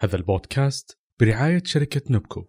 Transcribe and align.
هذا 0.00 0.16
البودكاست 0.16 0.98
برعاية 1.20 1.62
شركة 1.64 2.02
نبكو. 2.10 2.44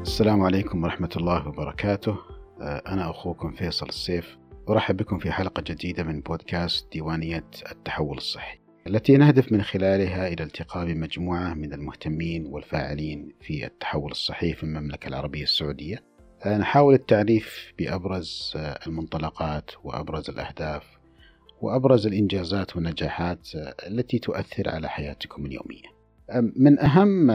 السلام 0.00 0.42
عليكم 0.42 0.84
ورحمة 0.84 1.10
الله 1.16 1.48
وبركاته. 1.48 2.16
آه، 2.60 2.82
أنا 2.86 3.10
أخوكم 3.10 3.52
فيصل 3.52 3.88
السيف. 3.88 4.38
أرحب 4.68 4.96
بكم 4.96 5.18
في 5.18 5.32
حلقة 5.32 5.62
جديدة 5.66 6.02
من 6.02 6.20
بودكاست 6.20 6.92
ديوانية 6.92 7.44
التحول 7.72 8.16
الصحي 8.16 8.58
التي 8.86 9.16
نهدف 9.16 9.52
من 9.52 9.62
خلالها 9.62 10.28
إلى 10.28 10.44
التقاء 10.44 10.86
بمجموعة 10.86 11.54
من 11.54 11.72
المهتمين 11.72 12.46
والفاعلين 12.46 13.32
في 13.40 13.66
التحول 13.66 14.10
الصحي 14.10 14.52
في 14.52 14.62
المملكة 14.62 15.08
العربية 15.08 15.42
السعودية. 15.42 16.04
آه، 16.44 16.58
نحاول 16.58 16.94
التعريف 16.94 17.72
بأبرز 17.78 18.52
آه، 18.56 18.78
المنطلقات 18.86 19.70
وأبرز 19.84 20.30
الأهداف 20.30 20.99
وأبرز 21.60 22.06
الإنجازات 22.06 22.76
والنجاحات 22.76 23.48
التي 23.86 24.18
تؤثر 24.18 24.68
على 24.68 24.88
حياتكم 24.88 25.46
اليومية. 25.46 25.88
من 26.56 26.78
أهم 26.78 27.30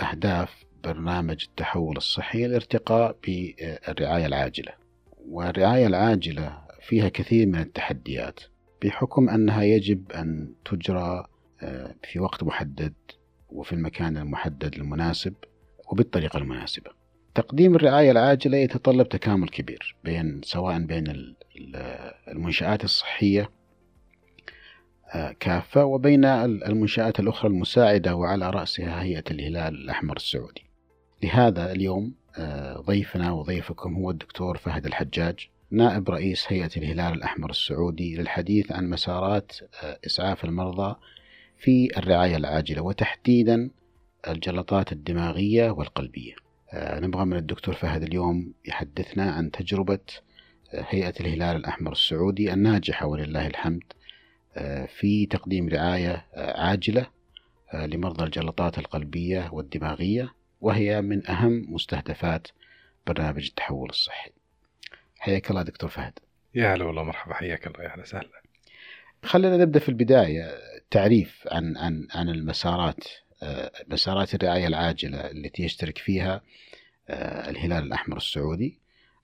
أهداف 0.00 0.64
برنامج 0.84 1.44
التحول 1.48 1.96
الصحي 1.96 2.46
الارتقاء 2.46 3.16
بالرعاية 3.26 4.26
العاجلة. 4.26 4.72
والرعاية 5.28 5.86
العاجلة 5.86 6.58
فيها 6.80 7.08
كثير 7.08 7.46
من 7.46 7.58
التحديات 7.58 8.40
بحكم 8.82 9.28
أنها 9.28 9.62
يجب 9.62 10.12
أن 10.12 10.52
تجرى 10.64 11.26
في 12.02 12.20
وقت 12.20 12.42
محدد 12.42 12.94
وفي 13.48 13.72
المكان 13.72 14.16
المحدد 14.16 14.74
المناسب 14.74 15.34
وبالطريقة 15.92 16.36
المناسبة. 16.36 16.90
تقديم 17.36 17.74
الرعاية 17.74 18.10
العاجلة 18.10 18.56
يتطلب 18.56 19.08
تكامل 19.08 19.48
كبير 19.48 19.96
بين 20.04 20.40
سواء 20.44 20.78
بين 20.78 21.34
المنشآت 22.28 22.84
الصحية 22.84 23.50
آه، 25.14 25.34
كافة 25.40 25.84
وبين 25.84 26.24
المنشآت 26.24 27.20
الأخرى 27.20 27.50
المساعدة 27.50 28.14
وعلى 28.16 28.50
رأسها 28.50 29.02
هيئة 29.02 29.24
الهلال 29.30 29.74
الأحمر 29.74 30.16
السعودي. 30.16 30.64
لهذا 31.22 31.72
اليوم 31.72 32.14
آه، 32.38 32.76
ضيفنا 32.76 33.32
وضيفكم 33.32 33.94
هو 33.94 34.10
الدكتور 34.10 34.56
فهد 34.56 34.86
الحجاج 34.86 35.48
نائب 35.70 36.10
رئيس 36.10 36.44
هيئة 36.48 36.70
الهلال 36.76 37.14
الأحمر 37.14 37.50
السعودي 37.50 38.16
للحديث 38.16 38.72
عن 38.72 38.90
مسارات 38.90 39.52
آه، 39.82 39.98
إسعاف 40.06 40.44
المرضى 40.44 40.96
في 41.58 41.98
الرعاية 41.98 42.36
العاجلة 42.36 42.82
وتحديدا 42.82 43.70
الجلطات 44.28 44.92
الدماغية 44.92 45.70
والقلبية. 45.70 46.45
نبغى 46.74 47.24
من 47.24 47.36
الدكتور 47.36 47.74
فهد 47.74 48.02
اليوم 48.02 48.52
يحدثنا 48.64 49.30
عن 49.30 49.50
تجربة 49.50 49.98
هيئة 50.72 51.14
الهلال 51.20 51.56
الأحمر 51.56 51.92
السعودي 51.92 52.52
الناجحة 52.52 53.06
ولله 53.06 53.46
الحمد 53.46 53.82
آه، 54.56 54.86
في 54.86 55.26
تقديم 55.26 55.68
رعاية 55.68 56.26
آه، 56.34 56.60
عاجلة 56.60 57.06
آه، 57.74 57.86
لمرضى 57.86 58.24
الجلطات 58.24 58.78
القلبية 58.78 59.50
والدماغية 59.52 60.34
وهي 60.60 61.02
من 61.02 61.30
أهم 61.30 61.66
مستهدفات 61.68 62.48
برنامج 63.06 63.46
التحول 63.46 63.88
الصحي. 63.90 64.30
حياك 65.18 65.50
الله 65.50 65.62
دكتور 65.62 65.90
فهد. 65.90 66.18
يا 66.54 66.74
هلا 66.74 66.84
والله 66.84 67.02
مرحبا 67.02 67.34
حياك 67.34 67.66
الله 67.66 67.82
يا 67.82 67.92
أهلا 67.92 68.02
وسهلا. 68.02 68.28
خلينا 69.22 69.56
نبدأ 69.56 69.78
في 69.78 69.88
البداية 69.88 70.54
تعريف 70.90 71.48
عن 71.50 71.76
عن 71.76 72.08
عن 72.14 72.28
المسارات 72.28 73.04
مسارات 73.88 74.34
الرعاية 74.34 74.66
العاجلة 74.66 75.30
التي 75.30 75.62
يشترك 75.62 75.98
فيها 75.98 76.42
الهلال 77.48 77.82
الأحمر 77.82 78.16
السعودي 78.16 78.78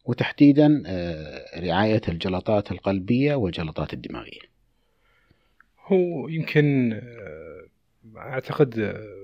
وتحديدا 0.04 0.82
آه، 0.86 1.60
رعاية 1.60 2.00
الجلطات 2.08 2.72
القلبية 2.72 3.34
والجلطات 3.34 3.92
الدماغية. 3.92 4.40
هو 5.86 6.28
يمكن 6.28 6.92
آه، 6.92 7.66
أعتقد 8.16 8.78
آه، 8.78 9.21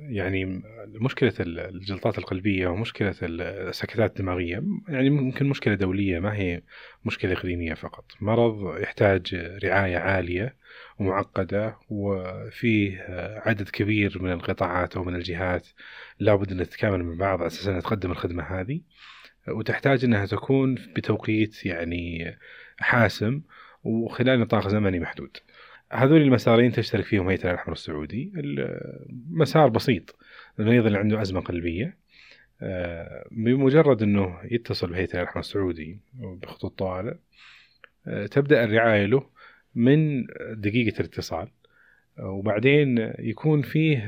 يعني 0.00 0.62
مشكلة 0.86 1.32
الجلطات 1.40 2.18
القلبية 2.18 2.68
ومشكلة 2.68 3.14
السكتات 3.22 4.10
الدماغية 4.10 4.62
يعني 4.88 5.10
ممكن 5.10 5.46
مشكلة 5.46 5.74
دولية 5.74 6.18
ما 6.18 6.34
هي 6.36 6.62
مشكلة 7.04 7.32
إقليمية 7.32 7.74
فقط 7.74 8.04
مرض 8.20 8.78
يحتاج 8.78 9.34
رعاية 9.64 9.98
عالية 9.98 10.56
ومعقدة 10.98 11.76
وفيه 11.88 13.06
عدد 13.46 13.68
كبير 13.68 14.22
من 14.22 14.32
القطاعات 14.32 14.96
أو 14.96 15.04
من 15.04 15.14
الجهات 15.14 15.68
لابد 16.18 16.52
أن 16.52 16.58
تتكامل 16.58 17.04
مع 17.04 17.14
بعض 17.14 17.52
أنها 17.66 17.80
تقدم 17.80 18.10
الخدمة 18.10 18.42
هذه 18.42 18.80
وتحتاج 19.48 20.04
أنها 20.04 20.26
تكون 20.26 20.74
بتوقيت 20.74 21.66
يعني 21.66 22.36
حاسم 22.78 23.42
وخلال 23.84 24.40
نطاق 24.40 24.68
زمني 24.68 25.00
محدود. 25.00 25.36
هذول 25.92 26.22
المسارين 26.22 26.72
تشترك 26.72 27.04
فيهم 27.04 27.28
هيئة 27.28 27.50
الاحمر 27.50 27.72
السعودي، 27.72 28.32
المسار 28.36 29.68
بسيط. 29.68 30.16
المريض 30.58 30.86
اللي 30.86 30.98
عنده 30.98 31.22
أزمة 31.22 31.40
قلبية. 31.40 31.98
آه، 32.62 33.28
بمجرد 33.30 34.02
أنه 34.02 34.38
يتصل 34.44 34.90
بهيئة 34.90 35.14
الاحمر 35.14 35.40
السعودي 35.40 36.00
بخطوط 36.14 36.78
طوارئ 36.78 37.14
آه، 38.06 38.26
تبدأ 38.26 38.64
الرعاية 38.64 39.06
له 39.06 39.26
من 39.74 40.26
دقيقة 40.52 41.00
الاتصال. 41.00 41.48
وبعدين 42.18 43.12
يكون 43.18 43.62
فيه 43.62 43.98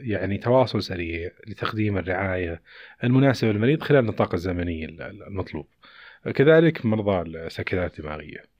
يعني 0.00 0.38
تواصل 0.38 0.82
سريع 0.82 1.30
لتقديم 1.46 1.98
الرعاية 1.98 2.62
المناسبة 3.04 3.52
للمريض 3.52 3.82
خلال 3.82 4.00
النطاق 4.00 4.34
الزمني 4.34 4.84
المطلوب. 5.26 5.66
كذلك 6.34 6.86
مرضى 6.86 7.30
السكتات 7.30 7.98
الدماغية. 7.98 8.57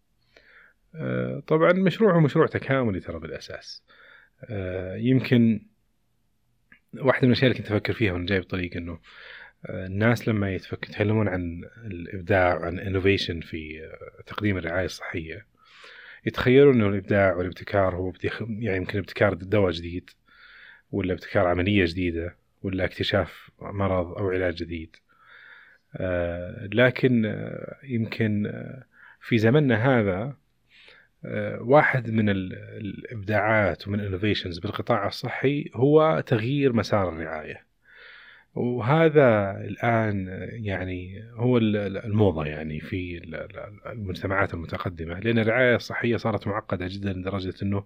طبعا 1.47 1.73
مشروع 1.73 2.15
هو 2.15 2.21
مشروع 2.21 2.47
تكاملي 2.47 3.01
ترى 3.01 3.19
بالأساس. 3.19 3.83
يمكن 4.97 5.67
واحدة 6.95 7.27
من 7.27 7.33
الأشياء 7.33 7.51
اللي 7.51 7.63
كنت 7.63 7.73
أفكر 7.73 7.93
فيها 7.93 8.13
وأنا 8.13 8.27
جاي 8.27 8.41
بطريق 8.41 8.77
إنه 8.77 8.99
الناس 9.69 10.29
لما 10.29 10.55
يتكلمون 10.55 11.29
عن 11.29 11.65
الإبداع 11.85 12.57
وعن 12.59 12.79
انوفيشن 12.79 13.41
في 13.41 13.91
تقديم 14.27 14.59
الرعاية 14.59 14.85
الصحية 14.85 15.47
يتخيلون 16.27 16.75
إنه 16.75 16.89
الإبداع 16.89 17.35
والابتكار 17.35 17.97
هو 17.97 18.13
يعني 18.41 18.77
يمكن 18.77 18.99
ابتكار 18.99 19.35
دواء 19.35 19.71
جديد 19.71 20.11
ولا 20.91 21.13
ابتكار 21.13 21.47
عملية 21.47 21.85
جديدة 21.85 22.37
ولا 22.63 22.85
اكتشاف 22.85 23.51
مرض 23.61 24.19
أو 24.19 24.31
علاج 24.31 24.55
جديد. 24.55 24.97
آه 25.97 26.69
لكن 26.73 27.27
آه 27.27 27.77
يمكن 27.83 28.47
آه 28.47 28.85
في 29.21 29.39
زمننا 29.39 29.75
هذا 29.77 30.13
آه 30.13 30.37
واحد 31.61 32.11
من 32.11 32.29
الإبداعات 32.29 33.89
ومن 33.89 34.01
الانوفيشنز 34.01 34.59
بالقطاع 34.59 35.07
الصحي 35.07 35.71
هو 35.75 36.23
تغيير 36.27 36.73
مسار 36.73 37.09
الرعاية 37.09 37.69
وهذا 38.55 39.57
الآن 39.61 40.29
يعني 40.53 41.25
هو 41.35 41.59
الموضة 41.59 42.45
يعني 42.45 42.81
في 42.81 43.21
المجتمعات 43.87 44.55
المتقدمة 44.55 45.21
لأن 45.21 45.39
الرعاية 45.39 45.77
الصحية 45.77 46.17
صارت 46.17 46.47
معقدة 46.47 46.87
جدا 46.89 47.13
لدرجة 47.13 47.55
إنه 47.63 47.85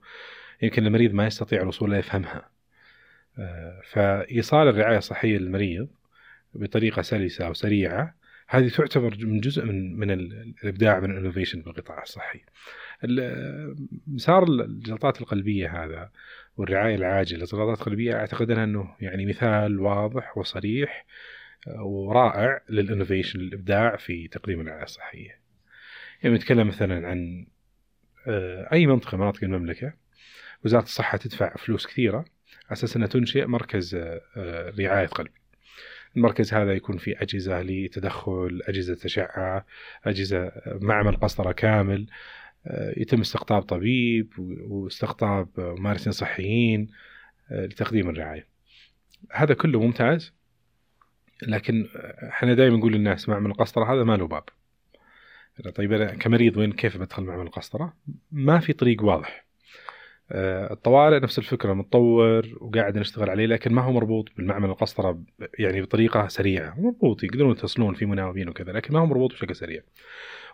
يمكن 0.62 0.86
المريض 0.86 1.12
ما 1.12 1.26
يستطيع 1.26 1.62
الوصول 1.62 1.90
لا 1.90 1.98
يفهمها. 1.98 2.50
آه، 3.38 3.80
فإيصال 3.84 4.68
الرعاية 4.68 4.98
الصحية 4.98 5.38
للمريض 5.38 5.88
بطريقة 6.54 7.02
سلسة 7.02 7.46
أو 7.46 7.54
سريعة 7.54 8.14
هذه 8.48 8.68
تعتبر 8.68 9.16
من 9.20 9.40
جزء 9.40 9.64
من 9.64 9.98
من 9.98 10.10
الإبداع 10.10 11.00
من 11.00 11.10
الانوفيشن 11.10 11.62
بالقطاع 11.62 12.02
الصحي. 12.02 12.40
مسار 14.06 14.44
الجلطات 14.44 15.20
القلبية 15.20 15.84
هذا 15.84 16.10
والرعاية 16.56 16.94
العاجلة 16.94 17.38
للجلطات 17.38 17.78
القلبية 17.78 18.14
أعتقد 18.14 18.50
إنه 18.50 18.94
يعني 19.00 19.26
مثال 19.26 19.80
واضح 19.80 20.38
وصريح 20.38 21.06
آه، 21.68 21.82
ورائع 21.82 22.60
للإنوفيشن 22.68 23.40
الابداع 23.40 23.96
في 23.96 24.28
تقديم 24.28 24.60
الرعايه 24.60 24.82
الصحية. 24.82 25.40
يعني 26.22 26.34
نتكلم 26.34 26.68
مثلا 26.68 27.08
عن 27.08 27.46
آه، 28.26 28.68
أي 28.72 28.86
منطقة 28.86 29.16
من 29.16 29.22
مناطق 29.22 29.44
المملكة 29.44 29.92
وزارة 30.64 30.82
الصحة 30.82 31.18
تدفع 31.18 31.56
فلوس 31.56 31.86
كثيرة 31.86 32.18
على 32.18 32.72
أساس 32.72 32.96
إنها 32.96 33.08
تنشئ 33.08 33.46
مركز 33.46 33.94
آه، 33.94 34.72
رعاية 34.78 35.06
قلب. 35.06 35.30
المركز 36.16 36.54
هذا 36.54 36.72
يكون 36.72 36.96
فيه 36.98 37.14
أجهزة 37.18 37.62
لتدخل، 37.62 38.62
أجهزة 38.68 38.98
اشعه، 39.04 39.66
أجهزة 40.04 40.52
معمل 40.66 41.16
قسطرة 41.16 41.52
كامل، 41.52 42.06
يتم 42.96 43.20
استقطاب 43.20 43.62
طبيب 43.62 44.32
واستقطاب 44.68 45.48
ممارسين 45.58 46.12
صحيين 46.12 46.88
آه، 47.50 47.66
لتقديم 47.66 48.10
الرعاية. 48.10 48.48
هذا 49.32 49.54
كله 49.54 49.80
ممتاز 49.80 50.32
لكن 51.42 51.88
إحنا 52.28 52.54
دائما 52.54 52.76
نقول 52.76 52.92
للناس 52.92 53.28
معمل 53.28 53.50
القسطرة 53.50 53.94
هذا 53.94 54.04
ما 54.04 54.16
له 54.16 54.26
باب. 54.26 54.44
طيب 55.74 55.92
أنا 55.92 56.14
كمريض 56.14 56.56
وين 56.56 56.72
كيف 56.72 56.96
بدخل 56.96 57.22
معمل 57.22 57.46
القسطرة؟ 57.46 57.96
ما 58.32 58.60
في 58.60 58.72
طريق 58.72 59.04
واضح. 59.04 59.46
آه، 60.34 60.72
الطوارئ 60.72 61.20
نفس 61.20 61.38
الفكرة 61.38 61.72
متطور 61.72 62.46
وقاعد 62.60 62.98
نشتغل 62.98 63.30
عليه 63.30 63.46
لكن 63.46 63.72
ما 63.72 63.82
هو 63.82 63.92
مربوط 63.92 64.28
بالمعمل 64.36 64.70
القسطرة 64.70 65.22
يعني 65.58 65.82
بطريقة 65.82 66.28
سريعة. 66.28 66.80
مربوط 66.80 67.24
يقدرون 67.24 67.52
يتصلون 67.52 67.94
في 67.94 68.06
مناوبين 68.06 68.48
وكذا 68.48 68.72
لكن 68.72 68.94
ما 68.94 69.00
هو 69.00 69.06
مربوط 69.06 69.32
بشكل 69.32 69.56
سريع. 69.56 69.82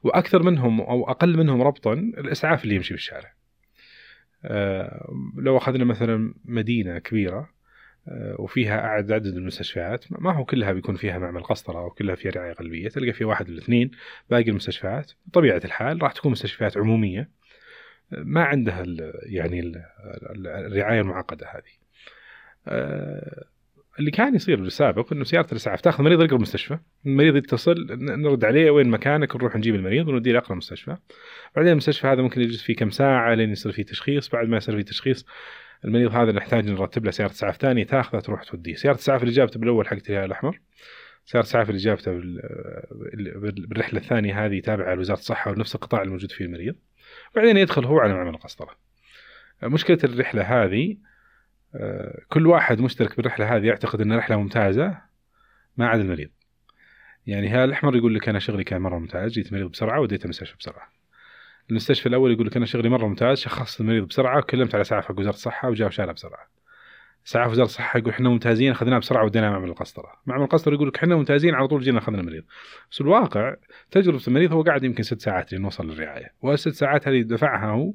وأكثر 0.02 0.42
منهم 0.42 0.80
أو 0.80 1.10
أقل 1.10 1.36
منهم 1.36 1.62
ربطا 1.62 1.92
الإسعاف 1.92 2.64
اللي 2.64 2.74
يمشي 2.74 2.94
بالشارع. 2.94 3.32
آه، 4.44 5.14
لو 5.36 5.56
أخذنا 5.56 5.84
مثلا 5.84 6.34
مدينة 6.44 6.98
كبيرة 6.98 7.50
آه، 8.08 8.36
وفيها 8.38 8.80
عدد 8.80 9.26
المستشفيات 9.26 10.04
ما 10.10 10.32
هو 10.32 10.44
كلها 10.44 10.72
بيكون 10.72 10.96
فيها 10.96 11.18
معمل 11.18 11.42
قسطرة 11.42 11.78
أو 11.78 11.90
كلها 11.90 12.14
فيها 12.14 12.32
رعاية 12.32 12.52
قلبيه 12.52 12.88
تلقى 12.88 13.12
في 13.12 13.24
واحد 13.24 13.50
ولا 13.50 13.58
اثنين 13.58 13.90
باقي 14.30 14.50
المستشفيات. 14.50 15.12
بطبيعة 15.26 15.60
الحال 15.64 16.02
راح 16.02 16.12
تكون 16.12 16.32
مستشفيات 16.32 16.76
عمومية 16.76 17.20
آه، 17.20 17.37
ما 18.10 18.44
عندها 18.44 18.82
ال 18.82 19.12
يعني 19.22 19.60
ال 19.60 19.84
الرعاية 20.46 21.00
المعقدة 21.00 21.46
هذه 21.46 21.78
اللي 23.98 24.10
كان 24.10 24.34
يصير 24.34 24.60
بالسابق 24.60 25.12
إنه 25.12 25.24
سيارة 25.24 25.46
الإسعاف 25.52 25.80
تأخذ 25.80 25.98
المريض 25.98 26.22
يقرب 26.22 26.36
المستشفى، 26.36 26.78
المريض 27.06 27.36
يتصل 27.36 27.86
نرد 28.00 28.44
عليه 28.44 28.70
وين 28.70 28.88
مكانك 28.88 29.36
نروح 29.36 29.56
نجيب 29.56 29.74
المريض 29.74 30.08
ونوديه 30.08 30.32
لاقرب 30.32 30.56
مستشفى. 30.56 30.96
بعدين 31.56 31.72
المستشفى 31.72 32.06
هذا 32.06 32.22
ممكن 32.22 32.40
يجلس 32.40 32.62
فيه 32.62 32.76
كم 32.76 32.90
ساعة 32.90 33.34
لين 33.34 33.50
يصير 33.50 33.72
فيه 33.72 33.82
تشخيص، 33.82 34.28
بعد 34.28 34.48
ما 34.48 34.56
يصير 34.56 34.76
فيه 34.76 34.84
تشخيص 34.84 35.26
المريض 35.84 36.14
هذا 36.14 36.32
نحتاج 36.32 36.70
نرتب 36.70 37.04
له 37.04 37.10
سيارة 37.10 37.30
إسعاف 37.30 37.56
ثانية 37.56 37.84
تاخذه 37.84 38.20
تروح 38.20 38.44
توديه، 38.44 38.74
سيارة 38.74 38.94
الاسعاف 38.94 39.22
اللي 39.22 39.34
جابته 39.34 39.60
بالأول 39.60 39.86
حقت 39.86 40.10
الهلال 40.10 40.24
الأحمر 40.24 40.60
سيارة 41.24 41.44
الاسعاف 41.44 41.68
اللي 41.68 41.80
جابته 41.80 42.12
بالرحلة 43.56 44.00
الثانية 44.00 44.46
هذه 44.46 44.60
تابعة 44.60 44.94
لوزارة 44.94 45.18
الصحة 45.18 45.50
ونفس 45.50 45.74
القطاع 45.74 46.02
الموجود 46.02 46.32
فيه 46.32 46.44
المريض. 46.44 46.74
بعدين 47.34 47.56
يدخل 47.56 47.84
هو 47.84 47.98
على 47.98 48.14
معمل 48.14 48.34
القسطرة. 48.34 48.76
مشكلة 49.62 49.98
الرحلة 50.04 50.42
هذه 50.42 50.96
آه، 51.74 52.22
كل 52.28 52.46
واحد 52.46 52.80
مشترك 52.80 53.16
بالرحلة 53.16 53.56
هذه 53.56 53.66
يعتقد 53.66 54.00
إن 54.00 54.12
رحله 54.12 54.36
ممتازة 54.36 54.98
ما 55.76 55.88
عدا 55.88 56.02
المريض. 56.02 56.30
يعني 57.26 57.48
هذا 57.48 57.64
الأحمر 57.64 57.96
يقول 57.96 58.14
لك 58.14 58.28
أنا 58.28 58.38
شغلي 58.38 58.64
كان 58.64 58.80
مرة 58.80 58.98
ممتاز 58.98 59.32
جيت 59.32 59.46
المريض 59.46 59.70
بسرعة 59.70 60.00
وديته 60.00 60.24
المستشفى 60.24 60.56
بسرعة. 60.58 60.88
المستشفى 61.70 62.08
الأول 62.08 62.32
يقول 62.32 62.46
لك 62.46 62.56
أنا 62.56 62.66
شغلي 62.66 62.88
مرة 62.88 63.06
ممتاز 63.06 63.38
شخصت 63.38 63.80
المريض 63.80 64.04
بسرعة 64.04 64.38
وكلمت 64.38 64.74
على 64.74 64.82
اسعاف 64.82 65.10
وزارة 65.10 65.34
الصحة 65.34 65.68
وجاء 65.68 65.88
وشالها 65.88 66.12
بسرعة. 66.12 66.57
اسعاف 67.28 67.50
وزارة 67.50 67.66
الصحة 67.66 67.98
يقول 67.98 68.12
إحنا 68.12 68.28
ممتازين 68.28 68.70
اخذناه 68.70 68.98
بسرعة 68.98 69.24
وديناه 69.24 69.50
معمل 69.50 69.68
القسطرة. 69.68 70.12
معمل 70.26 70.42
القسطرة 70.42 70.74
يقول 70.74 70.88
لك 70.88 70.96
إحنا 70.96 71.16
ممتازين 71.16 71.54
على 71.54 71.68
طول 71.68 71.82
جينا 71.82 71.98
أخذنا 71.98 72.20
المريض. 72.20 72.44
بس 72.90 73.00
الواقع 73.00 73.54
تجربة 73.90 74.20
المريض 74.28 74.52
هو 74.52 74.62
قاعد 74.62 74.84
يمكن 74.84 75.02
ست 75.02 75.20
ساعات 75.20 75.52
لين 75.52 75.64
وصل 75.64 75.90
للرعاية 75.90 76.34
والست 76.42 76.68
ساعات 76.68 77.08
هذه 77.08 77.22
دفعها 77.22 77.70
هو 77.70 77.92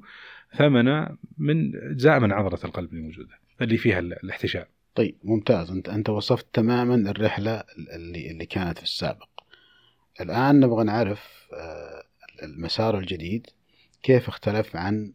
ثمنه 0.58 1.18
من 1.38 1.76
اجزاء 1.76 2.20
من 2.20 2.32
عضلة 2.32 2.60
القلب 2.64 2.90
اللي 2.90 3.02
موجودة 3.02 3.40
اللي 3.62 3.78
فيها 3.78 4.00
الاحتشاء. 4.00 4.68
طيب 4.96 5.18
ممتاز. 5.24 5.72
انت 5.72 5.90
أنت 5.90 6.10
وصفت 6.10 6.46
تماما 6.54 6.96
الرحلة 6.96 7.64
اللي 7.96 8.32
اللي 8.32 8.46
كانت 8.46 8.78
في 8.78 8.84
السابق. 8.84 9.30
الآن 10.22 10.60
نبغى 10.60 10.84
نعرف 10.84 11.48
آه، 11.54 12.04
المسار 12.44 12.98
الجديد 12.98 13.48
كيف 14.04 14.28
اختلف 14.28 14.76
عن 14.76 15.14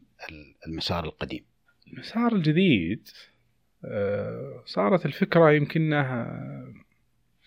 المسار 0.66 1.04
القديم؟ 1.04 1.44
المسار 1.92 2.34
الجديد 2.34 3.08
آه، 3.84 4.62
صارت 4.66 5.06
الفكرة 5.06 5.52
يمكنها 5.52 6.42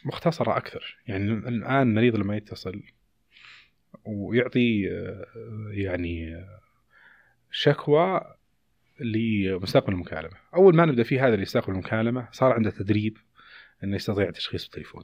مختصرة 0.05 0.57
أكثر. 0.57 0.97
يعني 1.07 1.23
الآن 1.23 1.89
المريض 1.89 2.15
لما 2.15 2.37
يتصل 2.37 2.83
ويعطي 4.05 4.91
آه، 4.91 5.25
يعني 5.71 6.45
شكوى 7.51 8.21
لمستقبل 8.99 9.93
المكالمة. 9.93 10.37
أول 10.55 10.75
ما 10.75 10.85
نبدأ 10.85 11.03
في 11.03 11.19
هذا 11.19 11.33
اللي 11.33 11.41
يستقبل 11.41 11.73
المكالمة 11.73 12.27
صار 12.31 12.53
عنده 12.53 12.69
تدريب 12.69 13.17
إنه 13.83 13.95
يستطيع 13.95 14.27
التشخيص 14.27 14.63
بالتليفون. 14.63 15.03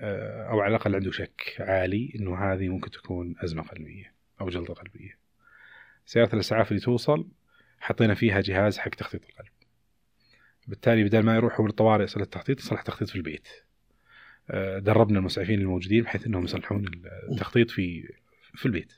آه، 0.00 0.50
أو 0.50 0.60
على 0.60 0.76
الأقل 0.76 0.94
عنده 0.94 1.10
شك 1.10 1.56
عالي 1.58 2.12
إنه 2.14 2.52
هذه 2.52 2.68
ممكن 2.68 2.90
تكون 2.90 3.34
أزمة 3.44 3.62
قلبية 3.62 4.14
أو 4.40 4.48
جلطة 4.48 4.74
قلبية. 4.74 5.18
سيارة 6.06 6.34
الإسعاف 6.34 6.70
اللي 6.70 6.80
توصل 6.80 7.28
حطينا 7.80 8.14
فيها 8.14 8.40
جهاز 8.40 8.78
حق 8.78 8.90
تخطيط 8.90 9.24
القلب. 9.24 9.55
بالتالي 10.66 11.04
بدل 11.04 11.22
ما 11.22 11.36
يروحوا 11.36 11.66
للطوارئ 11.66 12.04
يصل 12.04 12.20
التخطيط 12.20 12.60
يصلح 12.60 12.82
تخطيط 12.82 13.08
في 13.08 13.16
البيت. 13.16 13.48
آه، 14.50 14.78
دربنا 14.78 15.18
المسعفين 15.18 15.60
الموجودين 15.60 16.02
بحيث 16.02 16.26
إنهم 16.26 16.44
يصلحون 16.44 16.84
التخطيط 17.30 17.70
في 17.70 18.14
في 18.54 18.66
البيت. 18.66 18.92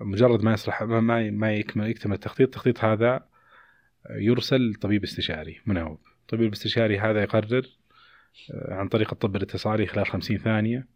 مجرد 0.00 0.42
ما 0.42 0.52
يصلح 0.52 0.82
ما 0.82 1.30
ما 1.30 1.54
يكمل 1.54 1.90
يكتمل 1.90 2.14
التخطيط 2.14 2.46
التخطيط 2.48 2.84
هذا 2.84 3.28
يرسل 4.10 4.74
طبيب 4.74 5.02
استشاري 5.02 5.60
مناوب. 5.66 6.00
الطبيب 6.20 6.46
الاستشاري 6.46 6.98
هذا 6.98 7.22
يقرر 7.22 7.66
آه، 8.50 8.74
عن 8.74 8.88
طريق 8.88 9.12
الطب 9.12 9.36
الاتصالي 9.36 9.86
خلال 9.86 10.06
50 10.06 10.38
ثانية 10.38 10.86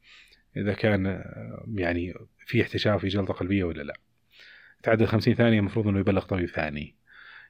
إذا 0.57 0.73
كان 0.73 1.07
آه، 1.07 1.65
يعني 1.75 2.15
في 2.47 2.63
احتشاء 2.63 2.99
في 2.99 3.09
جلطة 3.09 3.35
قلبية 3.35 3.65
ولا 3.65 3.83
لا. 3.83 3.95
تعدل 4.83 5.07
50 5.07 5.35
ثانية 5.35 5.59
المفروض 5.59 5.89
أنه 5.89 5.99
يبلغ 5.99 6.25
طبيب 6.25 6.49
ثاني 6.49 6.97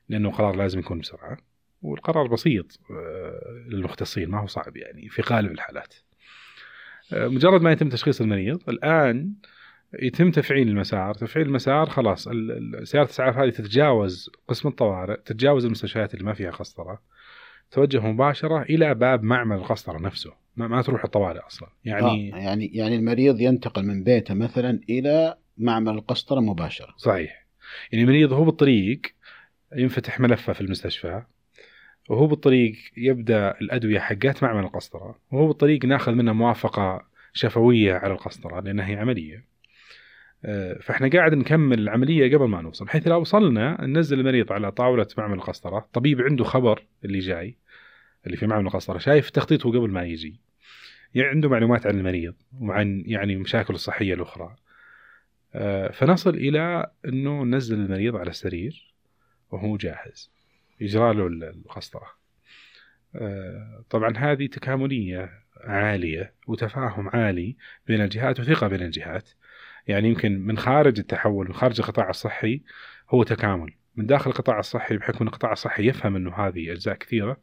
لأنه 0.08 0.30
قرار 0.30 0.56
لازم 0.56 0.78
يكون 0.78 0.98
بسرعة. 0.98 1.53
والقرار 1.84 2.26
بسيط 2.26 2.80
آه، 2.90 3.64
للمختصين 3.68 4.28
ما 4.28 4.40
هو 4.40 4.46
صعب 4.46 4.76
يعني 4.76 5.08
في 5.08 5.22
غالب 5.22 5.52
الحالات. 5.52 5.94
مجرد 7.12 7.62
ما 7.62 7.72
يتم 7.72 7.88
تشخيص 7.88 8.20
المريض 8.20 8.62
الآن 8.68 9.32
يتم 10.02 10.30
تفعيل 10.30 10.68
المسار 10.68 11.14
تفعيل 11.14 11.46
المسار 11.46 11.88
خلاص 11.90 12.28
سيارة 12.82 13.04
الإسعاف 13.04 13.36
هذه 13.36 13.50
تتجاوز 13.50 14.30
قسم 14.48 14.68
الطوارئ 14.68 15.16
تتجاوز 15.16 15.64
المستشفيات 15.64 16.14
اللي 16.14 16.24
ما 16.24 16.34
فيها 16.34 16.50
قسطرة 16.50 17.00
توجه 17.70 18.00
مباشرة 18.00 18.62
إلى 18.62 18.94
باب 18.94 19.22
معمل 19.22 19.56
القسطرة 19.56 19.98
نفسه 19.98 20.32
ما, 20.56 20.68
ما 20.68 20.82
تروح 20.82 21.04
الطوارئ 21.04 21.40
أصلا. 21.46 21.68
يعني 21.84 22.34
آه 22.34 22.38
يعني 22.38 22.66
يعني 22.66 22.96
المريض 22.96 23.40
ينتقل 23.40 23.86
من 23.86 24.04
بيته 24.04 24.34
مثلا 24.34 24.80
إلى 24.90 25.36
معمل 25.58 25.92
القسطرة 25.92 26.40
مباشرة. 26.40 26.94
صحيح. 26.96 27.46
يعني 27.92 28.04
المريض 28.04 28.32
هو 28.32 28.44
بالطريق 28.44 29.00
ينفتح 29.76 30.20
ملفه 30.20 30.52
في 30.52 30.60
المستشفى 30.60 31.22
وهو 32.08 32.26
بالطريق 32.26 32.76
يبدأ 32.96 33.50
الأدوية 33.60 33.98
حقات 33.98 34.42
معمل 34.42 34.64
القسطرة. 34.64 35.18
وهو 35.32 35.46
بالطريق 35.46 35.84
ناخذ 35.84 36.12
منه 36.12 36.32
موافقة 36.32 37.06
شفوية 37.32 37.94
على 37.94 38.12
القسطرة 38.12 38.60
لأنها 38.60 38.86
هي 38.86 38.96
عملية. 38.96 39.44
آه، 40.44 40.78
فإحنا 40.82 41.08
قاعد 41.08 41.34
نكمل 41.34 41.78
العملية 41.78 42.36
قبل 42.36 42.48
ما 42.48 42.62
نوصل 42.62 42.84
بحيث 42.84 43.08
لو 43.08 43.20
وصلنا 43.20 43.86
ننزل 43.86 44.20
المريض 44.20 44.52
على 44.52 44.72
طاولة 44.72 45.06
معمل 45.18 45.34
القسطرة. 45.34 45.88
طبيب 45.92 46.20
عنده 46.20 46.44
خبر 46.44 46.84
اللي 47.04 47.18
جاي 47.18 47.56
اللي 48.26 48.36
في 48.36 48.46
معمل 48.46 48.66
القسطرة 48.66 48.98
شايف 48.98 49.30
تخطيطه 49.30 49.70
قبل 49.70 49.90
ما 49.90 50.04
يجي. 50.04 50.40
يعني 51.14 51.28
عنده 51.28 51.48
معلومات 51.48 51.86
عن 51.86 51.98
المريض 51.98 52.34
وعن 52.60 53.04
يعني 53.06 53.36
مشاكله 53.36 53.74
الصحية 53.74 54.14
الأخرى. 54.14 54.56
آه، 55.54 55.90
فنصل 55.90 56.34
إلى 56.34 56.90
إنه 57.04 57.44
ننزل 57.44 57.76
المريض 57.76 58.16
على 58.16 58.30
السرير 58.30 58.94
وهو 59.50 59.76
جاهز. 59.76 60.33
يجرى 60.84 61.14
له 61.14 61.26
القسطره 61.26 62.24
آه، 63.16 63.84
طبعا 63.90 64.16
هذه 64.16 64.46
تكاملية 64.46 65.44
عالية 65.60 66.34
وتفاهم 66.46 67.08
عالي 67.08 67.56
بين 67.86 68.00
الجهات 68.00 68.40
وثقة 68.40 68.68
بين 68.68 68.82
الجهات. 68.82 69.30
يعني 69.86 70.08
يمكن 70.08 70.38
من 70.38 70.58
خارج 70.58 70.98
التحول 70.98 71.46
من 71.46 71.54
خارج 71.54 71.80
القطاع 71.80 72.10
الصحي 72.10 72.62
هو 73.10 73.22
تكامل. 73.22 73.74
من 73.96 74.06
داخل 74.06 74.30
القطاع 74.30 74.58
الصحي 74.58 74.96
بحكم 74.96 75.26
القطاع 75.26 75.52
الصحي 75.52 75.88
يفهم 75.88 76.16
إنه 76.16 76.34
هذه 76.34 76.72
أجزاء 76.72 76.94
كثيرة 76.94 77.36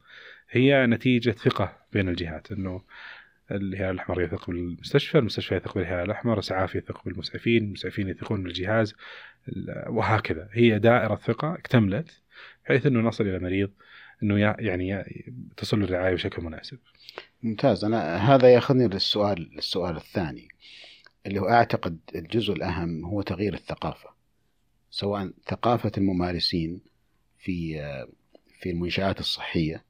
هي 0.50 0.86
نتيجة 0.88 1.32
ثقة 1.32 1.78
بين 1.94 2.10
الجهات. 2.10 2.52
إنه 2.52 2.82
الهلال 3.52 3.90
الأحمر 3.90 4.22
يثق 4.22 4.48
بالمستشفى، 4.48 5.18
المستشفى 5.18 5.56
يثق 5.56 5.76
بالهلال 5.76 6.06
الأحمر، 6.06 6.34
الاسعاف 6.34 6.76
يثق 6.76 7.06
بالمسعفين، 7.06 7.64
المسعفين 7.64 8.10
يثقون 8.10 8.44
بالجهاز 8.44 8.96
وهكذا، 9.88 10.50
هي 10.52 10.80
دائرة 10.80 11.16
ثقة 11.16 11.54
اكتملت. 11.54 12.21
بحيث 12.66 12.86
إنه 12.86 13.00
نصل 13.00 13.24
إلى 13.24 13.40
مريض 13.40 13.72
إنه 14.24 14.40
يعني 14.40 15.06
تصل 15.58 15.84
الرعايه 15.84 16.14
بشكل 16.14 16.42
مناسب. 16.42 16.78
ممتاز 17.44 17.86
أنا 17.86 18.18
هذا 18.18 18.54
يأخذني 18.54 18.88
للسؤال 18.88 19.50
للسؤال 19.56 19.98
الثاني. 19.98 20.48
اللي 21.26 21.40
هو 21.40 21.50
أعتقد 21.50 21.98
الجزء 22.16 22.54
الأهم 22.54 23.06
هو 23.06 23.22
تغيير 23.22 23.54
الثقافة 23.54 24.10
سواء 24.92 25.32
ثقافة 25.48 25.92
الممارسين 25.98 26.82
في 27.40 27.82
في 28.60 28.70
المنشآت 28.70 29.20
الصحية 29.20 29.84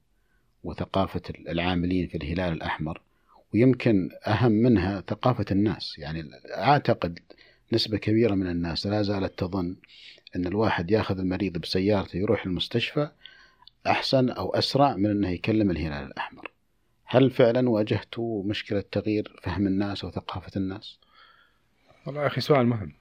وثقافة 0.63 1.21
العاملين 1.29 2.07
في 2.07 2.17
الهلال 2.17 2.53
الأحمر 2.53 3.01
ويمكن 3.53 4.09
أهم 4.27 4.51
منها 4.51 5.01
ثقافة 5.01 5.45
الناس 5.51 5.97
يعني 5.97 6.29
أعتقد 6.57 7.19
نسبة 7.73 7.97
كبيرة 7.97 8.35
من 8.35 8.47
الناس 8.47 8.87
لا 8.87 9.01
زالت 9.01 9.39
تظن 9.39 9.75
أن 10.35 10.47
الواحد 10.47 10.91
ياخذ 10.91 11.19
المريض 11.19 11.57
بسيارته 11.57 12.17
يروح 12.17 12.45
المستشفى 12.45 13.09
أحسن 13.87 14.29
أو 14.29 14.55
أسرع 14.55 14.95
من 14.95 15.09
أنه 15.09 15.29
يكلم 15.29 15.71
الهلال 15.71 16.07
الأحمر 16.07 16.51
هل 17.05 17.29
فعلا 17.29 17.69
واجهتوا 17.69 18.43
مشكلة 18.43 18.83
تغيير 18.91 19.39
فهم 19.43 19.67
الناس 19.67 20.03
وثقافة 20.03 20.51
الناس؟ 20.55 20.99
والله 22.05 22.21
يا 22.21 22.27
أخي 22.27 22.41
سؤال 22.41 22.67
مهم 22.67 22.93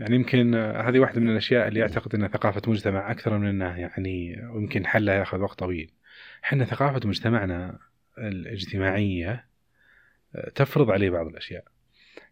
يعني 0.00 0.16
يمكن 0.16 0.54
هذه 0.54 0.98
واحدة 0.98 1.20
من 1.20 1.30
الأشياء 1.30 1.68
اللي 1.68 1.82
أعتقد 1.82 2.14
انها 2.14 2.28
ثقافة 2.28 2.62
مجتمع 2.66 3.10
أكثر 3.10 3.38
من 3.38 3.48
إنها 3.48 3.76
يعني 3.76 4.46
ويمكن 4.52 4.86
حلها 4.86 5.14
يأخذ 5.14 5.38
وقت 5.38 5.58
طويل. 5.58 5.90
إحنا 6.44 6.64
ثقافة 6.64 7.08
مجتمعنا 7.08 7.78
الاجتماعية 8.18 9.46
تفرض 10.54 10.90
عليه 10.90 11.10
بعض 11.10 11.26
الأشياء. 11.26 11.64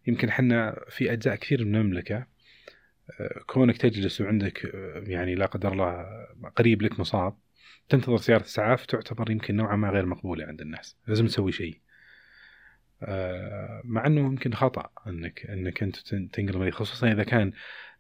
يمكن 0.07 0.29
إحنا 0.29 0.85
في 0.91 1.13
أجزاء 1.13 1.35
كثير 1.35 1.65
من 1.65 1.77
المملكة 1.77 2.17
آه، 2.17 2.27
كونك 3.47 3.77
تجلس 3.77 4.21
وعندك 4.21 4.67
آه، 4.67 5.03
يعني 5.07 5.35
لا 5.35 5.47
قدر 5.47 5.73
الله 5.73 6.07
قريب 6.57 6.83
لك 6.83 7.01
مصاب 7.01 7.39
تنتظر 7.89 8.17
سياره 8.17 8.43
اسعاف 8.43 8.87
تعتبر 8.87 9.31
يمكن 9.31 9.57
نوعا 9.57 9.77
ما 9.77 9.91
غير 9.91 10.07
مقبولة 10.07 10.47
عند 10.47 10.61
الناس 10.61 10.97
لازم 11.07 11.27
تسوي 11.27 11.53
شيء 11.53 11.81
آه، 13.03 13.83
مع 13.85 14.07
إنه 14.07 14.21
يمكن 14.21 14.55
خطأ 14.55 14.91
إنك 15.07 15.47
إنك 15.47 15.83
أنت 15.83 15.97
تنقل 15.97 16.55
المريض 16.55 16.75
خصوصا 16.75 17.13
إذا 17.13 17.25
كان 17.25 17.53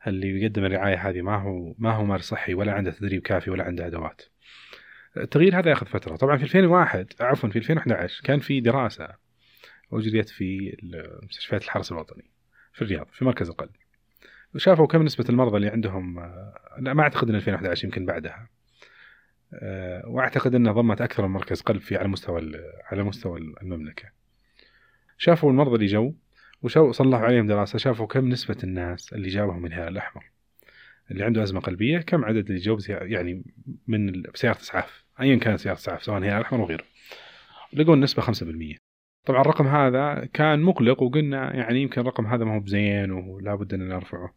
اللي 0.06 0.32
بيقدم 0.32 0.64
الرعاية 0.64 1.08
هذه 1.08 1.22
ما 1.22 1.36
هو 1.36 1.74
ما 1.78 1.92
هو 1.92 2.04
مال 2.04 2.24
صحي 2.24 2.54
ولا 2.54 2.72
عنده 2.72 2.90
تدريب 2.90 3.22
كافي 3.22 3.50
ولا 3.50 3.64
عنده 3.64 3.86
أدوات. 3.86 4.22
التغيير 5.16 5.58
هذا 5.58 5.70
ياخذ 5.70 5.86
فترة، 5.86 6.16
طبعا 6.16 6.36
في 6.36 6.42
2001 6.42 7.12
عفوا 7.20 7.48
في 7.48 7.58
2011 7.58 8.24
كان 8.24 8.40
في 8.40 8.60
دراسة 8.60 9.08
أجريت 9.92 10.28
في 10.28 10.76
مستشفيات 11.22 11.64
الحرس 11.64 11.92
الوطني 11.92 12.30
في 12.72 12.82
الرياض 12.82 13.08
في 13.12 13.24
مركز 13.24 13.48
القلب. 13.48 13.70
وشافوا 14.54 14.86
كم 14.86 15.02
نسبة 15.02 15.24
المرضى 15.28 15.56
اللي 15.56 15.68
عندهم 15.68 16.20
لا 16.78 16.94
ما 16.94 17.02
أعتقد 17.02 17.28
إن 17.28 17.34
2011 17.34 17.84
يمكن 17.84 18.06
بعدها. 18.06 18.48
آه، 19.54 20.08
وأعتقد 20.08 20.54
إنها 20.54 20.72
ضمت 20.72 21.00
أكثر 21.00 21.26
من 21.26 21.32
مركز 21.32 21.60
قلب 21.60 21.80
في 21.80 21.96
على 21.96 22.08
مستوى 22.08 22.52
على 22.90 23.02
مستوى 23.02 23.38
المملكة. 23.62 24.08
شافوا 25.18 25.50
المرضى 25.50 25.74
اللي 25.74 25.86
جو 25.86 26.14
وشو 26.62 26.92
صلحوا 26.92 27.26
عليهم 27.26 27.46
دراسة 27.46 27.78
شافوا 27.78 28.06
كم 28.06 28.28
نسبة 28.28 28.56
الناس 28.64 29.12
اللي 29.12 29.28
جابهم 29.28 29.66
الهلال 29.66 29.88
الأحمر 29.88 30.24
اللي 31.10 31.24
عنده 31.24 31.42
أزمة 31.42 31.60
قلبية 31.60 31.98
كم 31.98 32.24
عدد 32.24 32.46
اللي 32.50 32.60
جو 32.60 32.78
يعني 32.88 33.44
من 33.86 34.22
بسيارة 34.22 34.58
إسعاف 34.58 35.04
ايا 35.20 35.36
كانت 35.36 35.60
سيارة 35.60 35.76
إسعاف 35.76 36.02
سواء 36.02 36.18
الهلال 36.18 36.36
الأحمر 36.36 36.60
وغيره 36.60 36.84
لقوا 37.72 37.94
النسبة 37.94 38.22
5% 38.22 38.78
طبعا 39.24 39.40
الرقم 39.40 39.66
هذا 39.66 40.28
كان 40.32 40.60
مقلق 40.62 41.02
وقلنا 41.02 41.56
يعني 41.56 41.82
يمكن 41.82 42.00
الرقم 42.00 42.26
هذا 42.26 42.44
ما 42.44 42.54
هو 42.54 42.60
بزين 42.60 43.10
ولا 43.10 43.54
بد 43.54 43.74
أن 43.74 43.88
نرفعه 43.88 44.34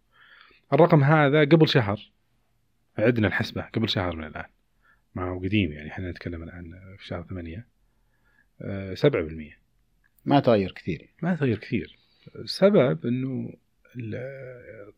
الرقم 0.73 1.03
هذا 1.03 1.41
قبل 1.41 1.67
شهر. 1.67 2.11
عدنا 2.97 3.27
الحسبة 3.27 3.61
قبل 3.61 3.89
شهر 3.89 4.15
من 4.15 4.23
الآن. 4.23 4.45
ما 5.15 5.29
هو 5.29 5.39
قديم 5.39 5.71
يعني 5.71 5.89
إحنا 5.89 6.11
نتكلم 6.11 6.43
الآن 6.43 6.95
في 6.97 7.05
شهر 7.05 7.23
8 7.23 7.67
7% 8.93 9.57
ما 10.25 10.39
تغير 10.39 10.71
كثير. 10.71 11.09
ما 11.21 11.35
تغير 11.35 11.57
كثير. 11.57 11.97
السبب 12.35 13.05
إنه 13.05 13.53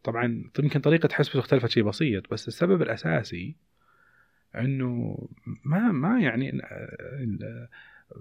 طبعا 0.03 0.43
يمكن 0.59 0.79
طريقة 0.79 1.09
حسبته 1.13 1.39
اختلفت 1.39 1.69
شيء 1.69 1.83
بسيط 1.83 2.31
بس 2.33 2.47
السبب 2.47 2.81
الأساسي 2.81 3.55
إنه 4.55 5.17
ما 5.65 5.91
ما 5.91 6.21
يعني 6.21 6.61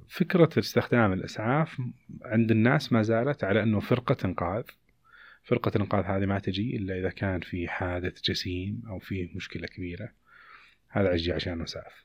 فكرة 0.09 0.51
استخدام 0.59 1.13
الأسعاف 1.13 1.81
عند 2.25 2.51
الناس 2.51 2.93
ما 2.93 3.03
زالت 3.03 3.45
على 3.45 3.63
إنه 3.63 3.81
فرقة 3.81 4.17
إنقاذ. 4.25 4.65
فرقة 5.43 5.73
الانقاذ 5.77 6.05
هذه 6.05 6.27
ما 6.27 6.39
تجي 6.39 6.77
إلا 6.77 6.99
إذا 6.99 7.11
كان 7.11 7.41
في 7.41 7.69
حادث 7.69 8.23
جسيم 8.23 8.83
أو 8.89 8.99
في 8.99 9.31
مشكلة 9.35 9.67
كبيرة. 9.67 10.13
هذا 10.89 11.15
أجي 11.15 11.33
عشان 11.33 11.63
اسعف 11.63 12.05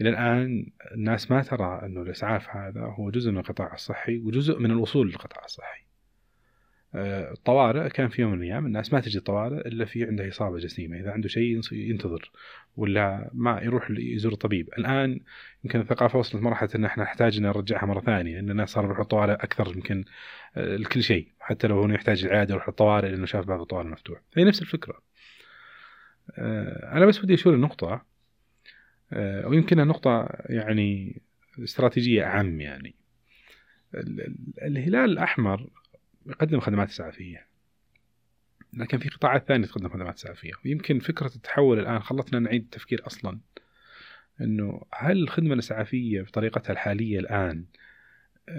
إلى 0.00 0.08
الآن 0.08 0.66
الناس 0.94 1.30
ما 1.30 1.42
ترى 1.42 1.80
إنه 1.84 2.02
الإسعاف 2.02 2.48
هذا 2.56 2.80
هو 2.80 3.10
جزء 3.10 3.30
من 3.30 3.38
القطاع 3.38 3.74
الصحي 3.74 4.18
وجزء 4.18 4.58
من 4.58 4.70
الوصول 4.70 5.08
للقطاع 5.08 5.44
الصحي. 5.44 5.80
آه، 6.94 7.32
الطوارئ 7.32 7.88
كان 7.88 8.08
في 8.08 8.22
يوم 8.22 8.32
من 8.32 8.38
الأيام 8.38 8.66
الناس 8.66 8.92
ما 8.92 9.00
تجي 9.00 9.18
الطوارئ 9.18 9.68
إلا 9.68 9.84
في 9.84 10.04
عنده 10.04 10.28
إصابة 10.28 10.58
جسيمة، 10.58 11.00
إذا 11.00 11.10
عنده 11.10 11.28
شيء 11.28 11.60
ينتظر 11.72 12.30
ولا 12.76 13.30
ما 13.32 13.60
يروح 13.62 13.90
يزور 13.90 14.32
الطبيب، 14.32 14.68
الآن 14.78 15.20
يمكن 15.64 15.80
الثقافة 15.80 16.18
وصلت 16.18 16.42
مرحلة 16.42 16.70
إن 16.74 16.84
إحنا 16.84 17.02
نحتاج 17.04 17.36
إن 17.36 17.42
نرجعها 17.42 17.86
مرة 17.86 18.00
ثانية، 18.00 18.38
إن 18.38 18.50
الناس 18.50 18.70
صاروا 18.70 18.86
يروحوا 18.86 19.04
الطوارئ 19.04 19.32
أكثر 19.32 19.72
يمكن 19.76 20.04
آه، 20.56 20.76
لكل 20.76 21.02
شيء، 21.02 21.28
حتى 21.50 21.66
لو 21.66 21.76
هو 21.76 21.88
يحتاج 21.88 22.24
العياده 22.24 22.54
يروح 22.54 22.68
الطوارئ 22.68 23.10
لأنه 23.10 23.26
شاف 23.26 23.46
بعض 23.46 23.60
الطوارئ 23.60 23.88
مفتوح، 23.88 24.20
فهي 24.32 24.44
نفس 24.44 24.62
الفكرة. 24.62 25.02
آه، 26.38 26.92
أنا 26.92 27.06
بس 27.06 27.18
بدي 27.18 27.34
أشير 27.34 27.54
النقطه 27.54 28.04
آه، 29.12 29.48
ويمكنها 29.48 29.84
نقطة 29.84 30.28
يعني 30.44 31.20
استراتيجية 31.58 32.24
أعم 32.24 32.60
يعني. 32.60 32.94
الهلال 34.62 35.10
الأحمر 35.10 35.70
يقدم 36.26 36.60
خدمات 36.60 36.88
إسعافية 36.88 37.46
لكن 38.72 38.98
في 38.98 39.08
قطاعات 39.08 39.48
ثانية 39.48 39.66
تقدم 39.66 39.88
خدمات 39.88 40.14
إسعافية. 40.14 40.52
ويمكن 40.64 40.98
فكرة 40.98 41.30
التحول 41.36 41.78
الآن 41.78 42.00
خلتنا 42.00 42.38
نعيد 42.38 42.62
التفكير 42.62 43.06
أصلا 43.06 43.40
أنه 44.40 44.82
هل 44.94 45.22
الخدمة 45.22 45.54
الإسعافية 45.54 46.22
بطريقتها 46.22 46.72
الحالية 46.72 47.18
الآن 47.18 47.58
آه، 47.58 47.79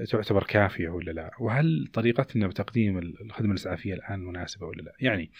تعتبر 0.09 0.43
كافية 0.43 0.89
ولا 0.89 1.11
لا؟ 1.11 1.31
وهل 1.39 1.87
طريقتنا 1.93 2.47
بتقديم 2.47 2.97
الخدمة 2.97 3.51
الإسعافية 3.51 3.93
الآن 3.93 4.19
مناسبة 4.19 4.67
ولا 4.67 4.81
لا؟ 4.81 4.93
يعني 4.99 5.31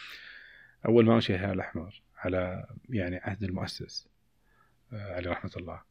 أول 0.85 1.05
ما 1.05 1.15
أنشئ 1.15 1.35
الهلال 1.35 1.53
الأحمر 1.53 2.01
على 2.17 2.65
يعني 2.89 3.17
عهد 3.17 3.43
المؤسس 3.43 4.09
آه، 4.93 5.15
عليه 5.15 5.29
رحمة 5.31 5.51
الله 5.57 5.81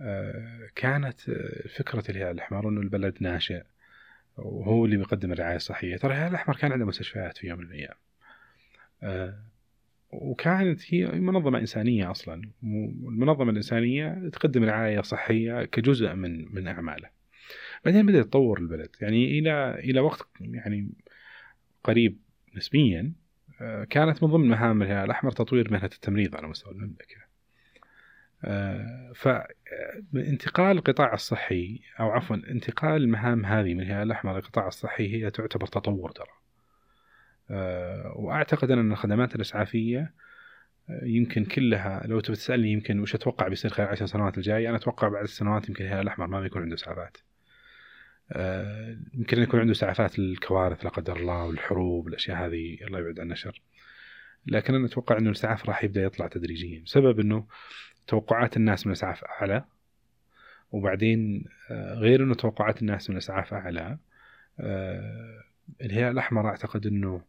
آه، 0.00 0.68
كانت 0.74 1.28
آه، 1.28 1.68
فكرة 1.68 2.10
الهلال 2.10 2.30
الأحمر 2.30 2.68
أنه 2.68 2.80
البلد 2.80 3.16
ناشئ 3.20 3.62
وهو 4.36 4.84
اللي 4.84 4.96
بيقدم 4.96 5.32
الرعاية 5.32 5.56
الصحية. 5.56 5.96
ترى 5.96 6.12
الهلال 6.12 6.30
الأحمر 6.30 6.56
كان 6.56 6.72
عنده 6.72 6.86
مستشفيات 6.86 7.38
في 7.38 7.46
يوم 7.46 7.58
من 7.58 7.66
الأيام. 7.66 7.94
وكانت 10.10 10.94
هي 10.94 11.06
منظمة 11.06 11.58
إنسانية 11.58 12.10
أصلا 12.10 12.50
والمنظمة 12.62 13.50
الإنسانية 13.50 14.28
تقدم 14.28 14.64
رعاية 14.64 15.00
صحية 15.00 15.64
كجزء 15.64 16.14
من 16.14 16.54
من 16.54 16.68
أعماله. 16.68 17.15
بعدين 17.84 18.06
بدأ 18.06 18.18
يتطور 18.18 18.58
البلد 18.58 18.96
يعني 19.00 19.38
إلى 19.38 19.74
إلى 19.74 20.00
وقت 20.00 20.28
يعني 20.40 20.90
قريب 21.84 22.18
نسبيا 22.56 23.12
كانت 23.90 24.22
من 24.22 24.30
ضمن 24.30 24.48
مهام 24.48 24.82
الهلال 24.82 25.04
الأحمر 25.04 25.30
تطوير 25.30 25.72
مهنة 25.72 25.90
التمريض 25.94 26.36
على 26.36 26.48
مستوى 26.48 26.72
المملكة 26.72 27.26
آه، 28.44 29.12
فانتقال 29.14 30.76
القطاع 30.76 31.14
الصحي 31.14 31.80
أو 32.00 32.10
عفوا 32.10 32.36
انتقال 32.36 33.02
المهام 33.02 33.46
هذه 33.46 33.74
من 33.74 33.80
الهلال 33.80 34.02
الأحمر 34.02 34.34
للقطاع 34.36 34.66
الصحي 34.66 35.14
هي 35.14 35.30
تعتبر 35.30 35.66
تطور 35.66 36.10
ترى. 36.10 36.26
آه، 37.50 38.12
وأعتقد 38.16 38.70
أن 38.70 38.92
الخدمات 38.92 39.34
الإسعافية 39.36 40.14
آه، 40.90 41.04
يمكن 41.04 41.44
كلها 41.44 42.06
لو 42.06 42.20
تبي 42.20 42.36
تسألني 42.36 42.72
يمكن 42.72 43.00
وش 43.00 43.14
أتوقع 43.14 43.48
بيصير 43.48 43.70
خلال 43.70 43.88
العشر 43.88 44.06
سنوات 44.06 44.38
الجاية 44.38 44.68
أنا 44.68 44.76
أتوقع 44.76 45.08
بعد 45.08 45.22
السنوات 45.22 45.68
يمكن 45.68 45.84
الهلال 45.84 46.02
الأحمر 46.02 46.26
ما 46.26 46.40
بيكون 46.40 46.62
عنده 46.62 46.74
إسعافات. 46.74 47.16
يمكن 49.14 49.42
يكون 49.42 49.60
عنده 49.60 49.72
اسعافات 49.72 50.18
للكوارث 50.18 50.84
لا 50.84 50.90
قدر 50.90 51.16
الله 51.16 51.44
والحروب 51.44 52.04
والأشياء 52.04 52.46
هذه 52.46 52.78
الله 52.84 52.98
يبعد 52.98 53.20
عنا 53.20 53.32
الشر. 53.32 53.62
لكن 54.46 54.74
أنا 54.74 54.86
أتوقع 54.86 55.18
إنه 55.18 55.30
الاسعاف 55.30 55.66
راح 55.66 55.84
يبدأ 55.84 56.02
يطلع 56.02 56.26
تدريجيا 56.26 56.82
بسبب 56.84 57.20
إنه 57.20 57.46
توقعات 58.06 58.56
الناس 58.56 58.86
من 58.86 58.92
الاسعاف 58.92 59.24
أعلى 59.24 59.64
وبعدين 60.72 61.44
آه، 61.70 61.94
غير 61.94 62.22
إنه 62.22 62.34
توقعات 62.34 62.82
الناس 62.82 63.10
من 63.10 63.16
الاسعاف 63.16 63.54
أعلى 63.54 63.98
آه، 64.60 65.42
الهلال 65.82 66.12
الأحمر 66.12 66.48
أعتقد 66.48 66.86
إنه 66.86 67.22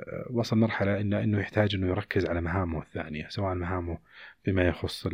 آه، 0.00 0.26
وصل 0.30 0.58
مرحلة 0.58 1.00
انه 1.00 1.22
إنه 1.22 1.40
يحتاج 1.40 1.74
إنه 1.74 1.86
يركز 1.86 2.26
على 2.26 2.40
مهامه 2.40 2.82
الثانية 2.82 3.28
سواء 3.28 3.54
مهامه 3.54 3.98
بما 4.46 4.68
يخص 4.68 5.08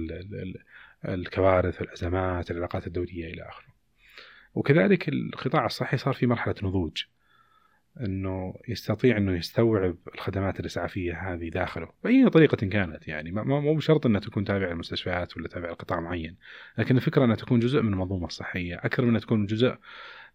الكوارث 1.04 1.82
الأزمات 1.82 2.50
العلاقات 2.50 2.86
الدولية 2.86 3.32
إلى 3.34 3.42
آخره. 3.42 3.69
وكذلك 4.54 5.08
القطاع 5.08 5.66
الصحي 5.66 5.96
صار 5.96 6.14
في 6.14 6.26
مرحلة 6.26 6.54
نضوج. 6.62 7.04
إنه 8.00 8.54
يستطيع 8.68 9.16
إنه 9.16 9.36
يستوعب 9.36 9.96
الخدمات 10.14 10.60
الإسعافية 10.60 11.32
هذه 11.32 11.48
داخله 11.48 11.88
بأي 12.04 12.30
طريقة 12.30 12.56
كانت 12.56 13.08
يعني 13.08 13.30
مو 13.32 13.74
بشرط 13.74 14.06
إنها 14.06 14.20
تكون 14.20 14.44
تابعة 14.44 14.68
للمستشفيات 14.68 15.36
ولا 15.36 15.48
تابعة 15.48 15.70
لقطاع 15.70 16.00
معين 16.00 16.36
لكن 16.78 16.96
الفكرة 16.96 17.24
إنها 17.24 17.36
تكون 17.36 17.60
جزء 17.60 17.82
من 17.82 17.92
المنظومة 17.92 18.26
الصحية 18.26 18.76
أكثر 18.76 19.02
من 19.02 19.08
إنها 19.08 19.20
تكون 19.20 19.46
جزء 19.46 19.76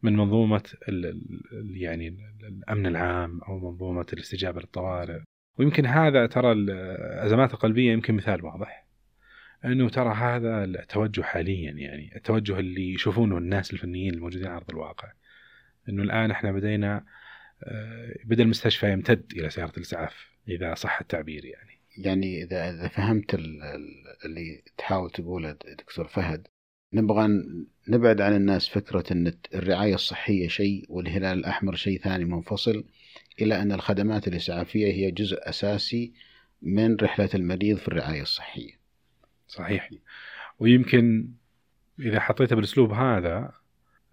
من 0.04 0.16
منظومة 0.18 0.64
ال 0.90 1.06
ال 1.06 1.78
يعني 1.78 2.18
الأمن 2.44 2.86
العام 2.86 3.42
أو 3.42 3.72
منظومة 3.72 4.06
الاستجابة 4.14 4.60
للطوارئ 4.60 5.20
ويمكن 5.60 5.86
هذا 5.86 6.26
ترى 6.26 6.52
الازمات 6.52 7.54
القلبية 7.54 7.92
يمكن 7.92 8.14
مثال 8.14 8.46
واضح 8.46 8.85
انه 9.66 9.90
ترى 9.90 10.14
هذا 10.14 10.64
التوجه 10.64 11.22
حاليا 11.22 11.72
يعني 11.72 12.16
التوجه 12.16 12.60
اللي 12.60 12.94
يشوفونه 12.94 13.38
الناس 13.38 13.74
الفنيين 13.74 14.14
الموجودين 14.14 14.48
على 14.48 14.58
أرض 14.58 14.70
الواقع 14.70 15.12
إنه 15.90 16.04
الآن 16.04 16.32
إحنا 16.32 16.52
بدينا 16.52 17.06
آه، 17.64 18.16
بدا 18.26 18.44
المستشفى 18.44 18.92
يمتد 18.92 19.32
إلى 19.36 19.50
سيارة 19.50 19.74
الإسعاف 19.78 20.30
إذا 20.48 20.74
صح 20.74 21.00
التعبير 21.02 21.46
يعني. 21.46 21.82
يعني 21.98 22.44
إذا 22.44 22.70
إذا 22.70 22.88
فهمت 22.88 23.34
اللي 24.26 24.64
تحاول 24.78 25.12
تقوله 25.12 25.52
دكتور 25.52 26.08
فهد 26.08 26.48
نبغى 26.94 27.28
نبعد 27.88 28.22
عن 28.22 28.36
الناس 28.36 28.70
فكرة 28.70 29.04
إن 29.12 29.34
الرعاية 29.54 29.96
الصحية 29.96 30.48
شيء 30.48 30.86
والهلال 30.90 31.40
الأحمر 31.40 31.76
شيء 31.76 32.00
ثاني 32.00 32.26
منفصل 32.26 32.84
إلى 33.42 33.62
أن 33.62 33.72
الخدمات 33.72 34.28
الإسعافية 34.28 34.94
هي 34.94 35.12
جزء 35.12 35.50
أساسي 35.50 36.14
من 36.62 36.96
رحلة 36.96 37.30
المريض 37.34 37.78
في 37.78 37.88
الرعاية 37.88 38.22
الصحية. 38.22 38.85
صحيح. 39.48 39.90
ويمكن 40.60 41.30
إذا 42.00 42.20
حطيته 42.20 42.56
بالأسلوب 42.56 42.92
هذا 42.92 43.52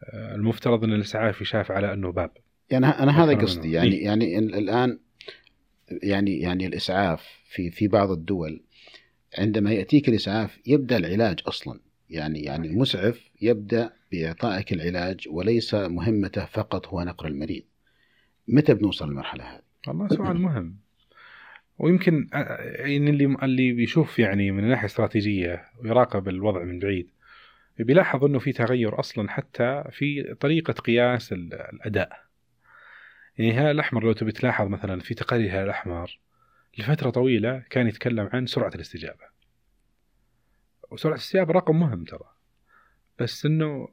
آه، 0.04 0.34
المفترض 0.34 0.84
أن 0.84 0.92
الإسعاف 0.92 1.40
يشاف 1.40 1.70
على 1.70 1.92
أنه 1.92 2.12
باب. 2.12 2.30
يعني 2.70 2.86
أنا 2.86 3.24
هذا 3.24 3.34
قصدي. 3.34 3.72
يعني 3.72 3.92
إيه؟ 3.92 4.04
يعني 4.04 4.38
الآن 4.38 4.98
يعني 6.02 6.40
يعني 6.40 6.66
الإسعاف 6.66 7.22
في 7.44 7.70
في 7.70 7.88
بعض 7.88 8.10
الدول 8.10 8.62
عندما 9.38 9.72
يأتيك 9.72 10.08
الإسعاف 10.08 10.58
يبدأ 10.66 10.96
العلاج 10.96 11.40
أصلا. 11.46 11.80
يعني 12.10 12.42
يعني 12.42 12.68
المسعف 12.68 13.30
يبدأ 13.40 13.92
بإعطائك 14.12 14.72
العلاج 14.72 15.28
وليس 15.30 15.74
مهمته 15.74 16.44
فقط 16.44 16.86
هو 16.86 17.02
نقل 17.02 17.26
المريض. 17.26 17.62
متى 18.48 18.74
بنوصل 18.74 19.08
للمرحلة 19.08 19.44
هذه؟ 19.44 19.62
والله 19.88 20.08
سؤال 20.08 20.40
مهم. 20.46 20.76
ويمكن 21.82 22.28
يعني 22.32 23.10
اللي 23.10 23.36
اللي 23.42 23.72
بيشوف 23.72 24.18
يعني 24.18 24.50
من 24.50 24.64
الناحيه 24.64 24.80
الاستراتيجيه 24.82 25.64
ويراقب 25.78 26.28
الوضع 26.28 26.64
من 26.64 26.78
بعيد 26.78 27.10
بيلاحظ 27.78 28.24
إنه 28.24 28.38
في 28.38 28.52
تغير 28.52 29.00
أصلا 29.00 29.30
حتى 29.30 29.84
في 29.90 30.34
طريقة 30.40 30.72
قياس 30.72 31.32
الأداء. 31.32 32.22
يعني 33.38 33.52
هلال 33.52 33.70
الأحمر 33.70 34.04
لو 34.04 34.12
تبي 34.12 34.32
تلاحظ 34.32 34.68
مثلا 34.68 35.00
في 35.00 35.14
تقارير 35.14 35.50
هلال 35.50 35.64
الأحمر 35.64 36.18
لفترة 36.78 37.10
طويلة 37.10 37.62
كان 37.70 37.86
يتكلم 37.86 38.30
عن 38.32 38.46
سرعة 38.46 38.72
الاستجابة. 38.74 39.24
وسرعة 40.90 41.14
الاستجابة 41.14 41.52
رقم 41.52 41.80
مهم 41.80 42.04
ترى. 42.04 42.34
بس 43.18 43.46
إنه 43.46 43.88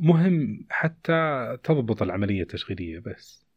مهم 0.00 0.66
حتى 0.70 1.58
تضبط 1.64 2.02
العملية 2.02 2.42
التشغيلية 2.42 2.98
بس. 2.98 3.51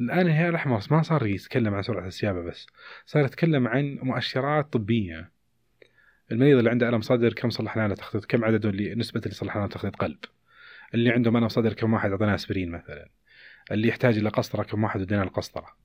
الآن 0.00 0.26
الهلال 0.26 0.50
الاحمر 0.50 0.80
ما 0.90 1.02
صار 1.02 1.26
يتكلم 1.26 1.74
عن 1.74 1.82
سرعة 1.82 2.02
الاستجابه 2.02 2.42
بس 2.42 2.66
صار 3.06 3.24
يتكلم 3.24 3.68
عن 3.68 3.98
مؤشرات 4.02 4.72
طبية. 4.72 5.30
المريض 6.32 6.58
اللي 6.58 6.70
عنده 6.70 6.88
ألم 6.88 7.00
صدر 7.00 7.32
كم 7.32 7.50
صلحنا 7.50 7.88
له 7.88 7.94
تخطيط 7.94 8.24
كم 8.24 8.44
عدده 8.44 8.68
اللي 8.68 8.94
نسبة 8.94 9.20
اللي 9.20 9.34
صلحنا 9.34 9.60
له 9.60 9.66
تخطيط؟ 9.66 9.96
قلب. 9.96 10.18
اللي 10.94 11.10
عنده 11.10 11.30
ألم 11.30 11.48
صدر 11.48 11.72
كم 11.72 11.92
واحد؟ 11.92 12.10
أعطيناه 12.10 12.34
أسبرين 12.34 12.70
مثلا. 12.70 13.08
اللي 13.72 13.88
يحتاج 13.88 14.18
إلى 14.18 14.28
قسطرة 14.28 14.62
كم 14.62 14.84
واحد؟ 14.84 15.00
ادينا 15.00 15.22
القسطرة. 15.22 15.76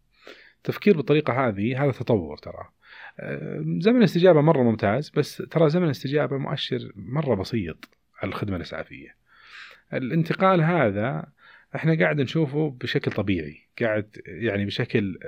التفكير 0.57 0.98
بالطريقة 0.98 1.48
هذه 1.48 1.84
هذا 1.84 1.91
تطور 1.91 2.38
ترى. 2.38 2.69
زمن 3.79 3.98
الاستجابة 3.98 4.41
مرة 4.41 4.63
ممتاز 4.63 5.10
بس 5.10 5.38
ترى 5.38 5.69
زمن 5.69 5.86
الاستجابة 5.86 6.38
مؤشر 6.38 6.91
مرة 6.95 7.36
بسيط 7.36 7.89
على 8.22 8.29
الخدمة 8.29 8.55
الإسعافية. 8.55 9.15
الانتقال 9.93 10.62
هذا 10.62 11.35
إحنا 11.75 12.00
قاعد 12.00 12.22
نشوفه 12.22 12.70
بشكل 12.82 13.12
طبيعي 13.12 13.62
قاعد 13.82 14.17
يعني 14.25 14.65
بشكل 14.65 15.20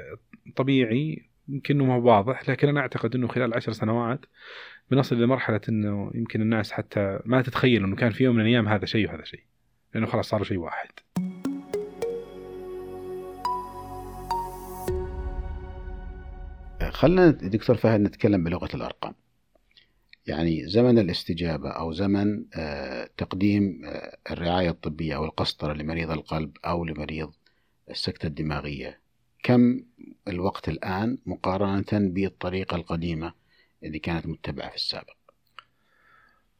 طبيعي 0.55 1.29
يمكن 1.47 1.77
ما 1.77 1.95
واضح 1.95 2.49
لكن 2.49 2.67
أنا 2.67 2.79
أعتقد 2.79 3.15
إنه 3.15 3.27
خلال 3.27 3.53
عشر 3.53 3.71
سنوات 3.71 4.25
بنصل 4.91 5.21
لمرحله 5.21 5.61
إنه 5.69 6.11
يمكن 6.15 6.41
الناس 6.41 6.71
حتى 6.71 7.19
ما 7.25 7.41
تتخيل 7.41 7.83
إنه 7.83 7.95
كان 7.95 8.09
في 8.09 8.23
يوم 8.23 8.35
من 8.35 8.41
الأيام 8.41 8.67
هذا 8.67 8.85
شيء 8.85 9.07
وهذا 9.07 9.23
شيء 9.23 9.43
لأنه 9.93 10.07
خلاص 10.07 10.29
صار 10.29 10.43
شيء 10.43 10.57
واحد. 10.57 10.89
خلنا 16.89 17.29
دكتور 17.29 17.75
فهد 17.75 17.99
نتكلم 17.99 18.43
بلغة 18.43 18.75
الأرقام. 18.75 19.13
يعني 20.27 20.67
زمن 20.67 20.99
الاستجابة 20.99 21.69
أو 21.69 21.91
زمن 21.91 22.45
آه، 22.55 23.09
تقديم 23.17 23.81
آه، 23.85 24.17
الرعاية 24.31 24.69
الطبية 24.69 25.15
أو 25.15 25.25
القسطرة 25.25 25.73
لمريض 25.73 26.11
القلب 26.11 26.57
أو 26.65 26.85
لمريض 26.85 27.33
السكتة 27.89 28.27
الدماغية. 28.27 28.99
كم 29.43 29.83
الوقت 30.27 30.69
الآن 30.69 31.17
مقارنة 31.25 31.85
بالطريقة 31.91 32.75
القديمة 32.75 33.33
اللي 33.83 33.99
كانت 33.99 34.27
متبعة 34.27 34.69
في 34.69 34.75
السابق؟ 34.75 35.13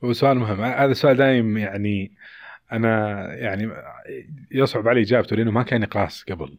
هو 0.03 0.13
سؤال 0.13 0.37
مهم. 0.37 0.61
هذا 0.61 0.91
السؤال 0.91 1.17
دائم 1.17 1.57
يعني 1.57 2.11
أنا 2.71 3.23
يعني 3.33 3.71
يصعب 4.51 4.87
علي 4.87 5.01
إجابته 5.01 5.35
لأنه 5.35 5.51
ما 5.51 5.63
كان 5.63 5.85
قياس 5.85 6.23
قبل. 6.23 6.57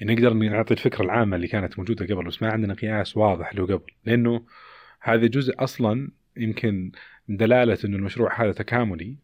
يعني 0.00 0.14
نقدر 0.14 0.34
نعطي 0.34 0.74
الفكرة 0.74 1.04
العامة 1.04 1.36
اللي 1.36 1.48
كانت 1.48 1.78
موجودة 1.78 2.06
قبل 2.06 2.24
بس 2.24 2.42
ما 2.42 2.50
عندنا 2.50 2.74
قياس 2.74 3.16
واضح 3.16 3.54
له 3.54 3.66
قبل. 3.66 3.92
لأنه 4.04 4.46
هذا 5.00 5.26
جزء 5.26 5.54
أصلا 5.58 6.10
يمكن 6.36 6.92
دلالة 7.28 7.78
إنه 7.84 7.96
المشروع 7.96 8.42
هذا 8.42 8.52
تكاملي 8.52 9.16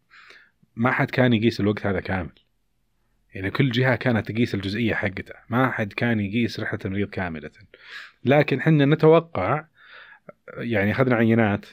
ما 0.77 0.91
حد 0.93 1.11
كان 1.11 1.33
يقيس 1.33 1.61
الوقت 1.61 1.87
هذا 1.87 2.01
كامل 2.01 2.33
يعني 3.35 3.51
كل 3.51 3.71
جهة 3.71 3.97
كانت 3.97 4.31
تقيس 4.33 4.55
الجزئية 4.55 4.95
حقتها 4.95 5.45
ما 5.49 5.71
حد 5.71 5.93
كان 5.93 6.21
يقيس 6.21 6.61
رحلة 6.61 6.79
المريض 6.85 7.11
كاملة 7.11 7.51
لكن 8.25 8.59
إحنا 8.59 8.85
نتوقع 8.85 9.65
يعني 10.59 10.93
أخذنا 10.93 11.17
عينات 11.17 11.67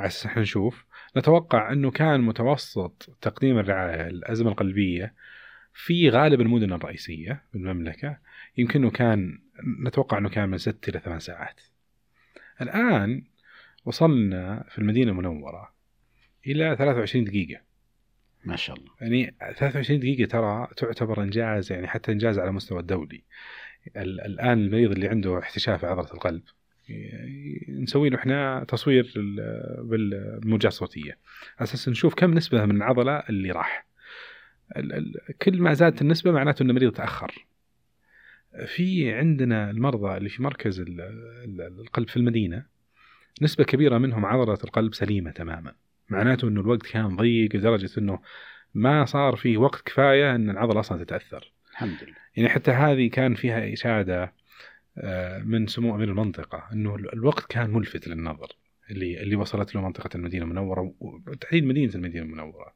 إحنا 0.00 0.42
نشوف 0.42 0.84
نتوقع 1.16 1.72
إنه 1.72 1.90
كان 1.90 2.20
متوسط 2.20 3.16
تقديم 3.20 3.58
الرعاية 3.58 4.06
الأزمة 4.06 4.50
القلبية 4.50 5.14
في 5.74 6.10
غالب 6.10 6.40
المدن 6.40 6.72
الرئيسية 6.72 7.42
بالمملكه 7.52 8.18
يمكن 8.56 8.90
كان 8.90 9.38
نتوقع 9.86 10.18
إنه 10.18 10.28
كان 10.28 10.48
من 10.48 10.58
ست 10.58 10.88
إلى 10.88 11.00
ثمان 11.00 11.18
ساعات. 11.18 11.60
الآن 12.60 13.22
وصلنا 13.84 14.64
في 14.68 14.78
المدينة 14.78 15.10
المنورة 15.10 15.74
إلى 16.46 16.76
23 16.78 17.24
دقيقة. 17.24 17.60
ما 18.44 18.56
شاء 18.56 18.76
الله. 18.76 18.90
يعني 19.00 19.34
23 19.56 20.00
دقيقة 20.00 20.28
ترى 20.28 20.68
تعتبر 20.76 21.22
إنجاز 21.22 21.72
يعني 21.72 21.86
حتى 21.86 22.12
إنجاز 22.12 22.38
على 22.38 22.48
المستوى 22.48 22.80
الدولي. 22.80 23.22
الآن 23.96 24.58
المريض 24.58 24.90
اللي 24.90 25.08
عنده 25.08 25.38
احتشاء 25.38 25.76
في 25.76 25.86
عضلة 25.86 26.14
القلب 26.14 26.42
نسوي 27.68 28.08
له 28.08 28.18
إحنا 28.18 28.64
تصوير 28.68 29.12
بالموجات 29.82 30.72
الصوتية 30.72 31.18
أساس 31.58 31.88
نشوف 31.88 32.14
كم 32.14 32.34
نسبة 32.34 32.64
من 32.64 32.76
العضلة 32.76 33.18
اللي 33.18 33.50
راح 33.50 33.86
كل 35.42 35.62
ما 35.62 35.74
زادت 35.74 36.02
النسبة 36.02 36.32
معناته 36.32 36.62
إن 36.62 36.70
المريض 36.70 36.92
تأخر 36.92 37.46
في 38.66 39.12
عندنا 39.12 39.70
المرضى 39.70 40.16
اللي 40.16 40.28
في 40.28 40.42
مركز 40.42 40.84
القلب 41.80 42.08
في 42.08 42.16
المدينة 42.16 42.66
نسبة 43.42 43.64
كبيرة 43.64 43.98
منهم 43.98 44.26
عضلة 44.26 44.58
القلب 44.64 44.94
سليمة 44.94 45.30
تماما. 45.30 45.72
معناته 46.08 46.48
إنه 46.48 46.60
الوقت 46.60 46.82
كان 46.82 47.16
ضيق 47.16 47.56
لدرجة 47.56 47.90
إنه 47.98 48.20
ما 48.74 49.04
صار 49.04 49.36
فيه 49.36 49.56
وقت 49.56 49.80
كفاية 49.80 50.34
إن 50.34 50.50
العضلة 50.50 50.80
أصلا 50.80 51.04
تتأثر. 51.04 51.52
الحمد 51.70 51.96
لله. 52.02 52.14
يعني 52.36 52.48
حتى 52.48 52.70
هذه 52.70 53.08
كان 53.10 53.34
فيها 53.34 53.72
إشادة 53.72 54.32
آه، 54.98 55.38
من 55.38 55.66
سمو 55.66 55.94
امير 55.94 56.08
المنطقة. 56.08 56.68
إنه 56.72 56.94
الوقت 56.94 57.46
كان 57.46 57.70
ملفت 57.70 58.08
للنظر. 58.08 58.56
اللي 58.90 59.22
اللي 59.22 59.36
وصلت 59.36 59.74
له 59.74 59.80
منطقة 59.80 60.10
المدينة 60.14 60.44
المنورة 60.44 60.94
وتحديد 61.00 61.64
مدينة 61.64 61.94
المدينة 61.94 62.24
المنورة. 62.24 62.74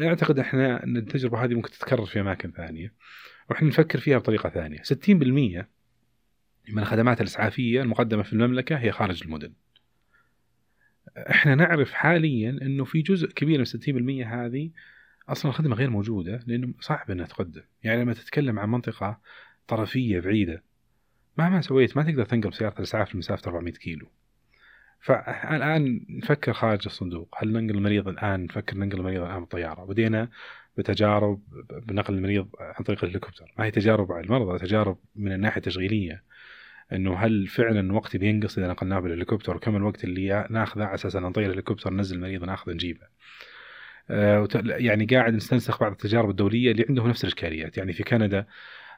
أعتقد 0.00 0.38
إحنا 0.38 0.84
إن 0.84 0.96
التجربة 0.96 1.44
هذه 1.44 1.54
ممكن 1.54 1.70
تتكرر 1.70 2.06
في 2.06 2.20
أماكن 2.20 2.52
ثانية. 2.52 2.92
وإحنا 3.50 3.68
نفكر 3.68 3.98
فيها 3.98 4.18
بطريقة 4.18 4.48
ثانية. 4.50 4.82
60% 4.82 5.68
من 6.68 6.78
الخدمات 6.78 7.20
الإسعافية 7.20 7.82
المقدمة 7.82 8.22
في 8.22 8.32
المملكة 8.32 8.76
هي 8.76 8.92
خارج 8.92 9.22
المدن. 9.24 9.52
إحنا 11.16 11.54
نعرف 11.54 11.92
حاليا 11.92 12.50
إنه 12.50 12.84
في 12.84 13.02
جزء 13.02 13.28
كبير 13.28 13.58
من 13.58 13.64
60% 13.64 14.26
هذه 14.26 14.70
أصلا 15.28 15.50
الخدمة 15.50 15.76
غير 15.76 15.90
موجودة 15.90 16.40
لأنه 16.46 16.74
صعب 16.80 17.10
إنها 17.10 17.26
تقدم، 17.26 17.62
يعني 17.82 18.02
لما 18.02 18.12
تتكلم 18.12 18.58
عن 18.58 18.68
منطقة 18.70 19.20
طرفية 19.68 20.20
بعيدة 20.20 20.62
مهما 21.38 21.60
سويت 21.60 21.96
ما 21.96 22.02
تقدر 22.02 22.24
تنقل 22.24 22.54
سيارة 22.54 22.74
الإسعاف 22.78 23.14
لمسافة 23.14 23.48
400 23.48 23.72
كيلو. 23.72 24.10
فالآن 25.00 26.06
نفكر 26.08 26.52
خارج 26.52 26.80
الصندوق. 26.86 27.34
هل 27.38 27.52
ننقل 27.52 27.76
المريض 27.76 28.08
الآن؟ 28.08 28.44
نفكر 28.44 28.76
ننقل 28.76 28.98
المريض 28.98 29.22
الآن 29.22 29.40
بالطيارة. 29.40 29.84
بدينا 29.84 30.28
بتجارب 30.78 31.42
بنقل 31.86 32.14
المريض 32.14 32.48
عن 32.60 32.84
طريق 32.84 33.04
الهليكوبتر. 33.04 33.52
ما 33.58 33.64
هي 33.64 33.70
تجارب 33.70 34.12
على 34.12 34.24
المرضى 34.24 34.58
تجارب 34.58 34.98
من 35.16 35.32
الناحية 35.32 35.56
التشغيلية. 35.56 36.22
إنه 36.92 37.16
هل 37.16 37.46
فعلا 37.46 37.92
وقتي 37.92 38.18
بينقص 38.18 38.58
إذا 38.58 38.68
نقلناه 38.68 38.98
بالهليكوبتر؟ 38.98 39.56
وكم 39.56 39.76
الوقت 39.76 40.04
اللي 40.04 40.46
ناخذه 40.50 40.84
على 40.84 40.94
أساس 40.94 41.16
نطير 41.16 41.46
الهليكوبتر 41.46 41.90
ننزل 41.90 42.16
المريض 42.16 42.44
ناخذه 42.44 42.72
نجيبه. 42.72 43.06
آه 44.10 44.48
يعني 44.64 45.06
قاعد 45.06 45.34
نستنسخ 45.34 45.80
بعض 45.80 45.92
التجارب 45.92 46.30
الدولية 46.30 46.72
اللي 46.72 46.86
عندهم 46.88 47.08
نفس 47.08 47.24
الإشكاليات. 47.24 47.78
يعني 47.78 47.92
في 47.92 48.02
كندا 48.02 48.46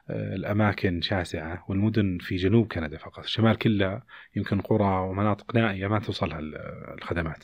الأماكن 0.09 1.01
شاسعة 1.01 1.65
والمدن 1.67 2.17
في 2.21 2.35
جنوب 2.35 2.73
كندا 2.73 2.97
فقط. 2.97 3.23
الشمال 3.23 3.57
كله 3.57 4.01
يمكن 4.35 4.61
قرى 4.61 5.09
ومناطق 5.09 5.55
نائية 5.55 5.87
ما 5.87 5.99
توصلها 5.99 6.39
الخدمات. 6.97 7.43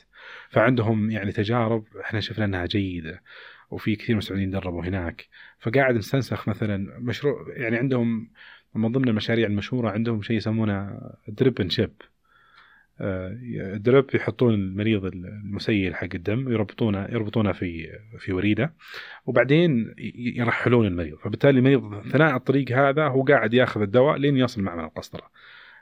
فعندهم 0.50 1.12
يعني 1.12 1.32
تجارب 1.32 1.86
إحنا 2.02 2.20
شفنا 2.20 2.46
أنها 2.46 2.66
جيدة 2.66 3.24
وفي 3.70 3.96
كثير 3.96 4.16
من 4.16 4.20
السعوديين 4.20 4.52
دربوا 4.52 4.86
هناك. 4.86 5.28
فقاعد 5.60 5.96
نستنسخ 5.96 6.50
مثلا 6.50 7.00
مشروع 7.00 7.46
يعني 7.50 7.78
عندهم 7.78 8.30
من 8.76 8.92
ضمن 8.92 9.10
المشاريع 9.10 9.48
المشهورة 9.48 9.90
عندهم 9.90 10.22
شيء 10.22 10.38
يسمونه 10.38 11.00
drip 11.28 11.62
and 11.62 11.72
ship 11.72 11.92
drip 13.76 14.06
يحطون 14.14 14.54
المريض 14.54 15.06
المسيل 15.06 15.96
حق 15.96 16.08
الدم 16.16 16.52
يربطونه 16.52 17.08
يربطونه 17.12 17.52
في 17.52 17.88
في 18.20 18.34
وريدة 18.34 18.74
وبعدين 19.26 19.94
يرحلون 20.16 20.88
المريض. 20.88 21.18
فبالتالي 21.18 21.60
المريض 21.60 21.94
اثناء 21.94 22.36
الطريق 22.36 22.72
هذا 22.72 23.08
هو 23.08 23.24
قاعد 23.24 23.54
ياخذ 23.54 23.82
الدواء 23.82 24.18
لين 24.18 24.38
يصل 24.38 24.62
معمل 24.62 24.84
القسطرة. 24.84 25.32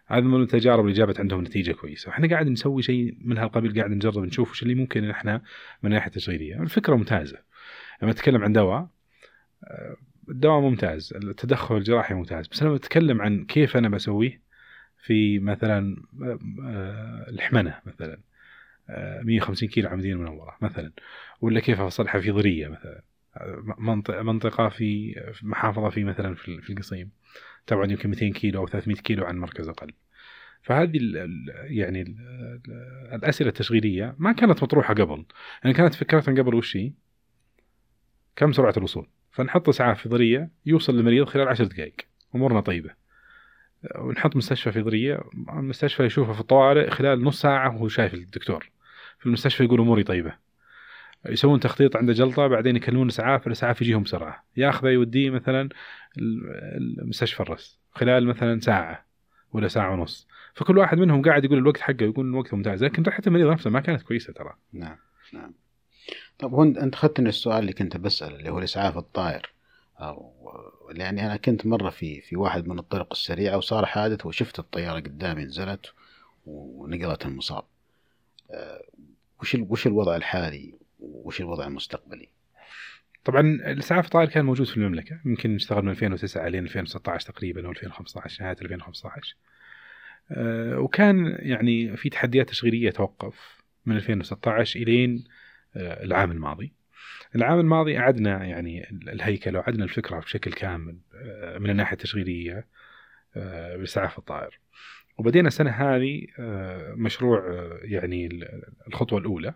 هذا 0.08 0.21
من 0.21 0.41
التجارب 0.41 0.86
اللي 0.86 0.97
جابت 0.97 1.19
عندهم 1.19 1.41
نتيجة 1.41 1.71
كويسة. 1.71 2.10
إحنا 2.10 2.28
قاعد 2.28 2.47
نسوي 2.47 2.82
شيء 2.82 3.17
من 3.21 3.38
هالقبيل 3.38 3.80
قاعد 3.80 3.91
نجرب 3.91 4.23
نشوف 4.23 4.52
وش 4.52 4.63
اللي 4.63 4.75
ممكن 4.75 5.10
إحنا 5.10 5.41
من 5.84 5.89
ناحية 5.89 6.12
تشغيلية. 6.12 6.62
الفكرة 6.62 6.95
ممتازة. 6.95 7.38
لما 8.02 8.12
نتكلم 8.12 8.43
عن 8.43 8.54
دواء 8.54 8.88
الدواء 10.30 10.62
ممتاز 10.62 11.13
التدخل 11.13 11.78
الجراحي 11.78 12.13
ممتاز. 12.13 12.48
بس 12.48 12.63
لما 12.63 12.76
نتكلم 12.76 13.22
عن 13.22 13.46
كيف 13.46 13.78
أنا 13.78 13.89
بسويه 13.89 14.42
في 14.98 15.39
مثلا 15.39 16.04
آه، 16.63 17.26
الحمنة 17.30 17.80
مثلا 17.86 18.20
آه، 18.89 19.22
150 19.22 19.70
كيلو 19.70 19.88
على 19.88 19.94
المدينة 19.94 20.15
المنوره 20.15 20.58
مثلا 20.62 20.92
ولا 21.42 21.60
كيف 21.60 21.82
افصلها 21.82 22.20
في 22.20 22.32
ضرية 22.32 22.68
مثلا. 22.68 23.02
آه، 23.38 23.76
منطقه 23.78 24.22
منطقة 24.22 24.70
في 24.70 25.15
محافظة 25.44 25.89
في 25.89 26.04
مثلا 26.04 26.36
في 26.36 26.70
القصيم. 26.70 27.12
تبعد 27.68 27.92
يمكن 27.92 28.10
200 28.10 28.34
كيلو 28.34 28.60
أو 28.62 28.68
300 28.68 28.98
كيلو 28.98 29.26
عن 29.26 29.38
مركز 29.38 29.68
القلب 29.70 29.94
فهذه 30.62 30.98
ال 30.98 31.18
ال 31.18 31.54
يعني 31.78 32.02
ال 32.02 32.15
الأسئلة 33.13 33.50
التشغيلية 33.50 34.15
ما 34.20 34.32
كانت 34.32 34.63
مطروحة 34.63 34.94
قبل. 34.94 35.26
يعني 35.63 35.76
كانت 35.76 35.94
فكرتنا 35.94 36.42
قبل 36.42 36.56
وش 36.56 36.78
هي؟ 36.78 36.92
كم 38.36 38.52
سرعة 38.52 38.74
الوصول؟ 38.78 39.08
فنحط 39.39 39.69
اسعاف 39.69 40.02
في 40.02 40.10
ضريه 40.10 40.49
يوصل 40.65 40.95
للمريض 40.97 41.25
خلال 41.25 41.47
10 41.47 41.65
دقائق 41.65 41.95
أمورنا 42.36 42.60
طيبة. 42.60 42.89
ونحط 43.95 44.36
مستشفى 44.36 44.71
في 44.71 44.82
ضريه 44.82 45.19
المستشفى 45.49 46.04
يشوفه 46.04 46.34
في 46.34 46.39
الطوارئ 46.39 46.89
خلال 46.89 47.23
نص 47.23 47.41
ساعة 47.41 47.75
وهو 47.75 47.88
شايف 47.88 48.13
الدكتور. 48.13 48.69
في 49.19 49.25
المستشفى 49.25 49.63
يقول 49.63 49.80
أموري 49.80 50.04
طيبة. 50.04 50.34
يسوون 51.30 51.60
تخطيط 51.60 51.95
عنده 51.95 52.13
جلطة 52.13 52.47
بعدين 52.47 52.75
يكلمون 52.75 53.04
الاسعاف 53.04 53.47
الاسعاف 53.47 53.82
يجيهم 53.82 54.04
بسرعة. 54.04 54.45
ياخذه 54.58 54.89
يوديه 54.89 55.30
مثلا 55.30 55.69
المستشفى 56.17 57.39
الرس 57.39 57.80
خلال 57.91 58.28
مثلا 58.28 58.60
ساعة 58.60 59.06
ولا 59.54 59.67
ساعة 59.67 59.93
ونص. 59.93 60.28
فكل 60.54 60.78
واحد 60.78 60.97
منهم 60.97 61.21
قاعد 61.21 61.45
يقول 61.45 61.58
الوقت 61.58 61.82
حقه 61.82 62.04
يقول 62.04 62.25
الوقت 62.25 62.54
ممتاز. 62.54 62.84
لكن 62.84 63.04
ريحه 63.04 63.23
المريض 63.28 63.47
نفسه 63.47 63.69
ما 63.69 63.80
كانت 63.80 64.02
كويسة 64.02 64.34
ترى. 64.34 64.54
نعم 64.73 64.97
نعم. 65.34 65.54
طب 66.39 66.54
هو 66.54 66.63
أنت 66.63 66.93
أخذتني 66.93 67.30
السؤال 67.30 67.60
اللي 67.60 67.74
كنت 67.74 67.98
بسأله 67.98 68.36
اللي 68.36 68.50
هو 68.50 68.60
الإسعاف 68.60 68.98
الطائر. 68.98 69.50
أو 70.00 70.34
يعني 70.91 71.26
أنا 71.26 71.38
كنت 71.38 71.65
مرة 71.65 71.89
في 71.89 72.22
في 72.22 72.36
واحد 72.36 72.67
من 72.67 72.80
الطرق 72.80 73.08
السريعة 73.12 73.58
وصار 73.58 73.86
حادث 73.86 74.26
وشفت 74.26 74.60
الطيارة 74.60 75.00
قدامي 75.00 75.45
نزلت 75.45 75.93
ونقلت 76.45 77.26
المصاب. 77.26 77.63
أه 78.52 78.82
وش 79.41 79.56
وش 79.56 79.88
الوضع 79.88 80.15
الحالي 80.15 80.74
وش 81.00 81.41
الوضع 81.41 81.67
المستقبلي؟ 81.67 82.30
طبعا 83.26 83.41
الإسعاف 83.41 84.06
الطائر 84.06 84.30
كان 84.30 84.45
موجود 84.45 84.67
في 84.67 84.78
المملكة 84.78 85.19
يمكن 85.26 85.56
اشتغل 85.56 85.84
من 85.84 85.89
2009 85.89 86.48
لين 86.48 86.63
2016 86.63 87.32
تقريبا 87.32 87.65
أو 87.65 87.72
2015 87.72 88.43
نهاية 88.43 88.56
2015 88.62 89.36
أه 90.32 90.80
وكان 90.80 91.36
يعني 91.39 91.98
في 91.98 92.10
تحديات 92.10 92.50
تشغيلية 92.50 92.89
توقف 92.89 93.60
من 93.86 93.95
2016 93.95 94.80
إلين 94.80 95.24
العام 95.75 96.32
الماضي. 96.32 96.73
العام 97.36 97.60
الماضي 97.60 97.97
أعدنا 97.97 98.45
يعني 98.45 98.89
الهيكل 98.91 99.55
وأعدنا 99.55 99.84
الفكرة 99.84 100.19
بشكل 100.19 100.53
كامل 100.53 100.97
من 101.60 101.69
الناحية 101.69 101.93
التشغيلية 101.93 102.67
بإسعاف 103.75 104.17
الطائر. 104.17 104.60
وبدينا 105.17 105.47
السنة 105.47 105.71
هذه 105.71 106.27
مشروع 106.95 107.69
يعني 107.82 108.47
الخطوة 108.88 109.19
الأولى 109.19 109.53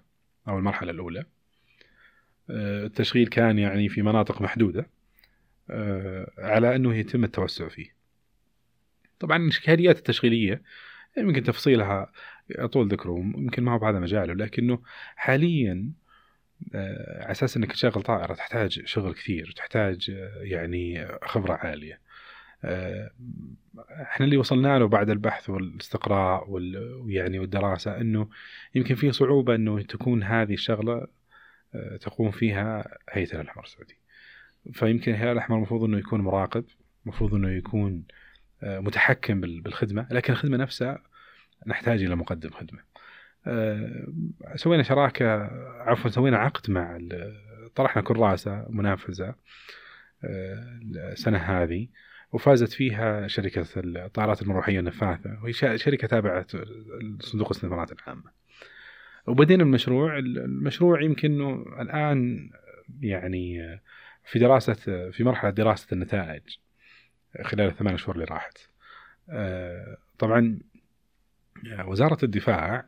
أو 0.47 0.57
المرحلة 0.57 0.91
الأولى. 0.91 1.25
التشغيل 2.49 3.27
كان 3.27 3.59
يعني 3.59 3.89
في 3.89 4.01
مناطق 4.01 4.41
محدودة 4.41 4.89
على 6.37 6.75
أنه 6.75 6.95
يتم 6.95 7.23
التوسع 7.23 7.67
فيه. 7.67 7.93
طبعا 9.19 9.37
الإشكاليات 9.37 9.97
التشغيلية 9.97 10.61
يمكن 11.17 11.43
تفصيلها 11.43 12.11
يطول 12.49 12.87
ذكره 12.87 13.19
يمكن 13.19 13.63
ما 13.63 13.73
هو 13.73 13.79
بهذا 13.79 13.99
مجاله 13.99 14.33
لكنه 14.33 14.81
حاليا 15.15 15.91
على 16.75 17.31
أساس 17.31 17.57
إنك 17.57 17.71
تشغل 17.71 18.01
طائرة 18.01 18.33
تحتاج 18.33 18.81
شغل 18.85 19.13
كثير 19.13 19.53
تحتاج 19.55 20.09
يعني 20.41 21.07
خبرة 21.23 21.53
عالية. 21.53 21.99
إحنا 24.01 24.25
اللي 24.25 24.37
وصلنا 24.37 24.79
له 24.79 24.87
بعد 24.87 25.09
البحث 25.09 25.49
والاستقراء 25.49 26.49
ويعني 26.49 27.39
والدراسة 27.39 27.97
إنه 28.01 28.29
يمكن 28.75 28.95
في 28.95 29.11
صعوبة 29.11 29.55
إنه 29.55 29.81
تكون 29.81 30.23
هذه 30.23 30.53
الشغلة 30.53 31.07
تقوم 32.01 32.31
فيها 32.31 32.97
هيئة 33.09 33.25
الهلال 33.27 33.41
الاحمر 33.41 33.63
السعودي. 33.63 33.97
فيمكن 34.73 35.11
الهلال 35.11 35.31
الأحمر 35.31 35.57
المفروض 35.57 35.83
إنه 35.83 35.97
يكون 35.97 36.21
مراقب 36.21 36.65
المفروض 37.05 37.33
إنه 37.33 37.51
يكون 37.51 38.03
متحكم 38.63 39.41
بالخدمة 39.41 40.07
لكن 40.11 40.33
الخدمة 40.33 40.57
نفسها 40.57 41.03
نحتاج 41.67 42.03
إلى 42.03 42.15
مقدم 42.15 42.49
خدمة. 42.49 42.92
سوينا 44.55 44.83
شراكة 44.83 45.43
عفوا 45.81 46.09
سوينا 46.09 46.37
عقد 46.37 46.71
مع 46.71 46.99
طرحنا 47.75 48.01
كراسه 48.01 48.65
منافسة 48.69 49.35
السنة 50.95 51.37
هذه 51.37 51.87
وفازت 52.31 52.73
فيها 52.73 53.27
شركة 53.27 53.65
الطائرات 53.77 54.41
المروحية 54.41 54.79
النفاثة 54.79 55.39
وهي 55.43 55.53
شركة 55.53 56.07
تابعة 56.07 56.47
صندوق 57.19 57.47
الاستثمارات 57.47 57.91
العامة. 57.91 58.31
وبدينا 59.27 59.63
المشروع 59.63 60.17
المشروع 60.17 61.01
يمكن 61.01 61.63
الآن 61.79 62.49
يعني 63.01 63.79
في 64.23 64.39
دراسة 64.39 64.73
في 65.11 65.23
مرحلة 65.23 65.49
دراسة 65.49 65.87
النتائج 65.93 66.57
خلال 67.43 67.67
الثمان 67.67 67.97
شهور 67.97 68.15
اللي 68.15 68.25
راحت. 68.25 68.57
طبعا 70.19 70.59
وزارة 71.85 72.25
الدفاع 72.25 72.85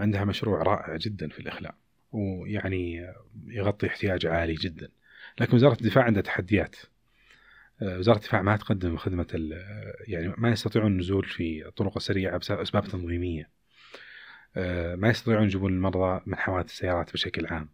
عندها 0.00 0.24
مشروع 0.24 0.62
رائع 0.62 0.96
جدا 0.96 1.28
في 1.28 1.40
الإخلاء 1.40 1.74
ويعني 2.12 3.12
يغطي 3.46 3.86
احتياج 3.86 4.26
عالي 4.26 4.54
جدا. 4.54 4.88
لكن 5.40 5.56
وزارة 5.56 5.72
الدفاع 5.80 6.04
عندها 6.04 6.22
تحديات. 6.22 6.76
وزارة 7.82 8.16
الدفاع 8.16 8.42
ما 8.42 8.56
تقدم 8.56 8.96
خدمة 8.96 9.26
يعني 10.08 10.34
ما 10.38 10.50
يستطيعون 10.50 10.92
النزول 10.92 11.24
في 11.24 11.66
الطرق 11.66 11.96
السريعة 11.96 12.38
بسبب 12.38 12.60
أسباب 12.60 12.84
تنظيمية 12.84 13.50
ما 14.96 15.08
يستطيعون 15.08 15.44
يجيبون 15.44 15.72
المرضى 15.72 16.20
من 16.26 16.36
حوادث 16.36 16.70
السيارات 16.70 17.12
بشكل 17.12 17.46
عام. 17.46 17.68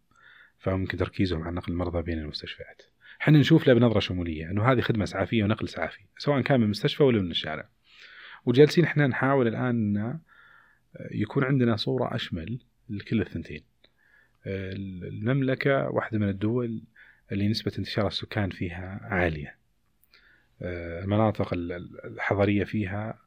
فممكن 0.58 0.98
تركيزهم 0.98 1.42
على 1.42 1.56
نقل 1.56 1.72
المرضى 1.72 2.02
بين 2.02 2.18
المستشفيات. 2.18 2.82
إحنا 3.20 3.38
نشوف 3.38 3.66
له 3.66 3.74
بنظرة 3.74 4.00
شمولية 4.00 4.50
إنه 4.50 4.72
هذه 4.72 4.80
خدمة 4.80 5.04
اسعافية 5.04 5.44
ونقل 5.44 5.64
اسعافي 5.64 6.00
سواء 6.18 6.40
كان 6.40 6.58
من 6.60 6.64
المستشفى 6.64 7.02
ولا 7.02 7.22
من 7.22 7.30
الشارع. 7.30 7.68
وجالسين 8.44 8.84
إحنا 8.84 9.06
نحاول 9.06 9.48
الآن 9.48 10.18
يكون 11.10 11.44
عندنا 11.44 11.76
صورة 11.76 12.14
أشمل 12.14 12.58
لكل 12.88 13.20
الثنتين. 13.20 13.62
المملكة 14.46 15.88
واحدة 15.88 16.18
من 16.18 16.28
الدول 16.28 16.82
اللي 17.32 17.48
نسبة 17.48 17.72
انتشار 17.78 18.06
السكان 18.06 18.50
فيها 18.50 19.00
عالية. 19.02 19.56
المناطق 20.62 21.48
الحضرية 22.04 22.64
فيها 22.64 23.18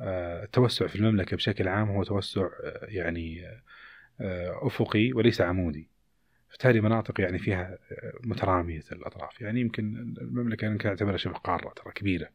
التوسع 0.00 0.86
في 0.86 0.96
المملكة 0.96 1.36
بشكل 1.36 1.68
عام 1.68 1.88
هو 1.88 2.02
توسع 2.02 2.48
يعني 2.82 3.60
أفقي 4.62 5.12
وليس 5.12 5.40
عمودي. 5.40 5.88
بالتالي 6.50 6.80
مناطق 6.80 7.20
يعني 7.20 7.38
فيها 7.38 7.78
مترامية 8.24 8.82
الأطراف. 8.92 9.40
يعني 9.40 9.60
يمكن 9.60 10.14
المملكة 10.20 10.64
يمكن 10.64 10.88
نعتبرها 10.88 11.16
شبه 11.16 11.34
قارة 11.34 11.72
ترى 11.76 11.92
كبيرة. 11.92 12.28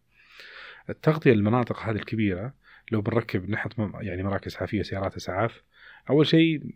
التغطية 0.89 1.31
للمناطق 1.31 1.79
هذه 1.79 1.95
الكبيرة 1.95 2.53
لو 2.91 3.01
بنركب 3.01 3.49
نحط 3.49 3.79
يعني 3.99 4.23
مراكز 4.23 4.47
اسعافيه 4.51 4.81
سيارات 4.81 5.15
أسعاف. 5.15 5.63
أول 6.09 6.27
شيء 6.27 6.75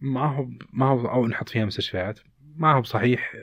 ما 0.00 0.26
هو 0.26 0.48
ما 0.72 0.86
هو 0.86 1.08
أو 1.08 1.26
نحط 1.26 1.48
فيها 1.48 1.64
مستشفيات. 1.64 2.20
ما 2.56 2.72
هو 2.72 2.80
بصحيح 2.80 3.34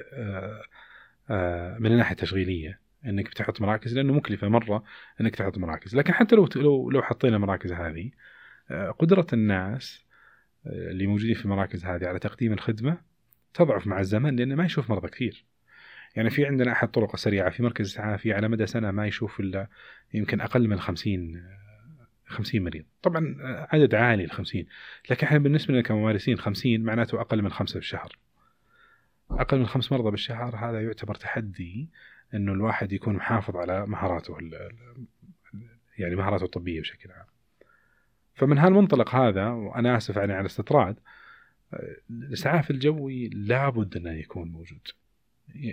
من 1.79 1.91
الناحية 1.91 2.11
التشغيلية 2.11 2.79
إنك 3.05 3.25
بتحط 3.29 3.61
مراكز 3.61 3.95
لأنه 3.95 4.13
مكلفة 4.13 4.47
مرة 4.47 4.83
إنك 5.21 5.35
تحط 5.35 5.57
مراكز. 5.57 5.95
لكن 5.95 6.13
حتى 6.13 6.35
لو 6.35 6.47
لو 6.55 6.89
لو 6.89 7.01
حطينا 7.01 7.35
المراكز 7.35 7.71
هذه 7.71 8.11
قدرة 8.99 9.27
الناس 9.33 10.05
اللي 10.65 11.07
موجودين 11.07 11.35
في 11.35 11.45
المراكز 11.45 11.85
هذه 11.85 12.05
على 12.05 12.19
تقديم 12.19 12.53
الخدمة 12.53 12.97
تضعف 13.53 13.87
مع 13.87 13.99
الزمن 13.99 14.35
لأنه 14.35 14.55
ما 14.55 14.65
يشوف 14.65 14.89
مرضى 14.89 15.07
كثير. 15.07 15.45
يعني 16.15 16.29
في 16.29 16.45
عندنا 16.45 16.71
أحد 16.71 16.87
الطرق 16.87 17.13
السريعه 17.13 17.49
في 17.49 17.63
مركز 17.63 17.85
اسعافي 17.85 18.33
على 18.33 18.47
مدى 18.47 18.65
سنة 18.65 18.91
ما 18.91 19.07
يشوف 19.07 19.39
إلا 19.39 19.67
يمكن 20.13 20.41
أقل 20.41 20.67
من 20.67 20.79
50 20.79 21.43
50 22.27 22.61
مريض. 22.61 22.85
طبعا 23.01 23.35
عدد 23.71 23.95
عالي 23.95 24.23
ال 24.23 24.31
50 24.31 24.65
لكن 25.09 25.27
إحنا 25.27 25.37
بالنسبة 25.37 25.73
لنا 25.73 25.83
كممارسين 25.83 26.37
50 26.37 26.79
معناته 26.79 27.21
أقل 27.21 27.41
من 27.41 27.49
خمسة 27.49 27.75
بالشهر. 27.75 28.17
أقل 29.31 29.59
من 29.59 29.65
خمس 29.65 29.91
مرضى 29.91 30.11
بالشهر 30.11 30.55
هذا 30.55 30.81
يعتبر 30.81 31.15
تحدي 31.15 31.89
إنه 32.33 32.53
الواحد 32.53 32.93
يكون 32.93 33.15
محافظ 33.15 33.55
على 33.55 33.85
مهاراته 33.85 34.37
يعني 35.97 36.15
مهاراته 36.15 36.43
الطبية 36.43 36.81
بشكل 36.81 37.11
عام. 37.11 37.25
فمن 38.35 38.57
هالمنطلق 38.57 39.15
هذا 39.15 39.47
وأنا 39.47 39.97
آسف 39.97 40.15
يعني 40.15 40.33
على 40.33 40.41
الاستطراد 40.41 40.99
الاسعاف 42.09 42.71
الجوي 42.71 43.29
لابد 43.29 43.97
انه 43.97 44.11
يكون 44.11 44.47
موجود. 44.47 44.87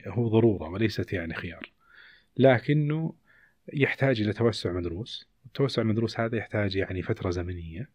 هو 0.07 0.29
ضرورة 0.29 0.69
وليست 0.69 1.13
يعني 1.13 1.35
خيار. 1.35 1.73
لكنه 2.37 3.15
يحتاج 3.73 4.21
إلى 4.21 4.33
توسع 4.33 4.73
مدروس. 4.73 5.29
التوسع 5.47 5.83
المدروس 5.83 6.21
هذا 6.21 6.37
يحتاج 6.37 6.77
يعني 6.77 7.03
فترة 7.03 7.31
زمنية 7.31 7.91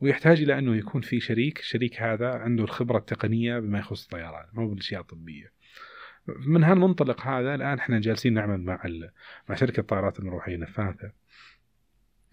ويحتاج 0.00 0.42
إلى 0.42 0.58
أنه 0.58 0.76
يكون 0.76 1.00
في 1.00 1.20
شريك. 1.20 1.58
الشريك 1.58 2.02
هذا 2.02 2.28
عنده 2.28 2.64
الخبرة 2.64 2.98
التقنية 2.98 3.58
بما 3.58 3.78
يخص 3.78 4.02
الطيران 4.02 4.46
مو 4.52 4.68
بالأشياء 4.68 5.00
الطبية. 5.00 5.52
من 6.26 6.64
هالمنطلق 6.64 7.26
هذا 7.26 7.54
الآن 7.54 7.78
إحنا 7.78 8.00
جالسين 8.00 8.34
نعمل 8.34 8.60
مع 8.60 8.82
مع 9.48 9.54
شركة 9.54 9.80
الطائرات 9.80 10.18
المروحية 10.18 10.56
نفاثه 10.56 11.12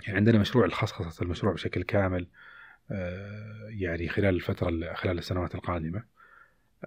يعني 0.06 0.18
عندنا 0.18 0.39
مشروع 0.39 0.65
الخصخصة 0.65 1.24
المشروع 1.24 1.54
بشكل 1.54 1.84
كامل 1.84 2.28
آه، 2.92 3.68
يعني 3.70 4.10
خلال 4.10 4.36
الفترة 4.36 4.94
خلال 4.94 5.18
السنوات 5.18 5.56
القادمة. 5.56 6.00
آه، 6.00 6.19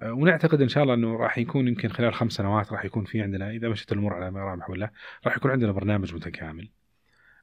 ونعتقد 0.03 0.63
إن 0.63 0.69
شاء 0.69 0.83
الله 0.83 0.95
إنه 0.95 1.17
راح 1.17 1.39
يكون 1.39 1.69
يمكن 1.69 1.89
خلال 1.89 2.15
خمس 2.15 2.33
سنوات 2.33 2.73
راح 2.73 2.85
يكون 2.85 3.05
في 3.05 3.23
عندنا 3.23 3.51
إذا 3.51 3.69
مشت 3.69 3.93
الأمور 3.93 4.15
على 4.15 4.31
ما 4.31 4.41
رامح 4.41 4.71
ولا 4.71 4.91
راح 5.27 5.37
يكون 5.37 5.51
عندنا 5.51 5.73
برنامج 5.73 6.15
متكامل 6.15 6.71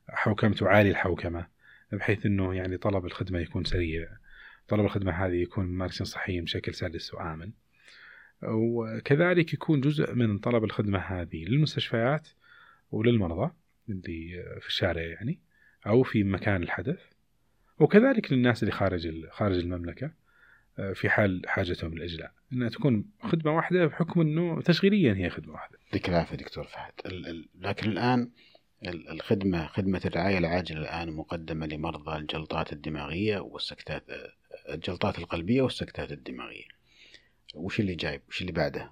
حوكمته 0.09 0.69
عالي 0.69 0.89
الحوكمة 0.89 1.47
بحيث 1.91 2.25
إنه 2.25 2.55
يعني 2.55 2.77
طلب 2.77 3.05
الخدمة 3.05 3.39
يكون 3.39 3.63
سريع 3.63 4.07
طلب 4.67 4.85
الخدمة 4.85 5.12
هذه 5.12 5.35
يكون 5.35 5.65
ممارسين 5.65 6.05
صحيين 6.05 6.43
بشكل 6.43 6.73
سلس 6.73 7.13
وامن 7.13 7.51
وكذلك 8.43 9.53
يكون 9.53 9.81
جزء 9.81 10.15
من 10.15 10.38
طلب 10.38 10.63
الخدمة 10.63 10.99
هذه 10.99 11.45
للمستشفيات 11.45 12.27
وللمرضى 12.91 13.51
اللي 13.89 14.43
في 14.62 14.67
الشارع 14.67 15.01
يعني 15.01 15.39
أو 15.88 16.03
في 16.03 16.23
مكان 16.23 16.63
الحدث 16.63 16.99
وكذلك 17.79 18.33
للناس 18.33 18.63
اللي 18.63 18.71
خارج 18.71 19.25
خارج 19.29 19.57
المملكة. 19.57 20.05
آه، 20.05 20.12
في 20.93 21.09
حال 21.09 21.41
حاجتهم 21.47 21.93
للإجلاء 21.93 22.31
إنها 22.53 22.69
تكون 22.69 23.05
خدمة 23.21 23.55
واحدة 23.55 23.85
بحكم 23.85 24.21
إنه 24.21 24.61
تشغيليا 24.61 25.13
هي 25.13 25.29
خدمة 25.29 25.53
واحدة. 25.53 25.77
يعطيك 25.85 26.09
العافيه 26.09 26.35
دكتور 26.35 26.63
فهد 26.63 26.91
لكن 27.59 27.91
الآن 27.91 28.31
الخدمة 28.85 29.67
خدمة 29.67 30.01
الرعاية 30.05 30.37
العاجلة 30.37 30.81
الآن 30.81 31.11
مقدمة 31.11 31.65
لمرضى 31.65 32.17
الجلطات 32.17 32.73
الدماغية 32.73 33.39
والسكتات 33.39 34.03
الجلطات 34.69 35.19
القلبية 35.19 35.61
والسكتات 35.61 36.11
الدماغية. 36.11 36.65
وش 37.55 37.79
اللي 37.79 37.95
جايب؟ 37.95 38.21
وش 38.29 38.41
اللي 38.41 38.51
بعده؟ 38.51 38.91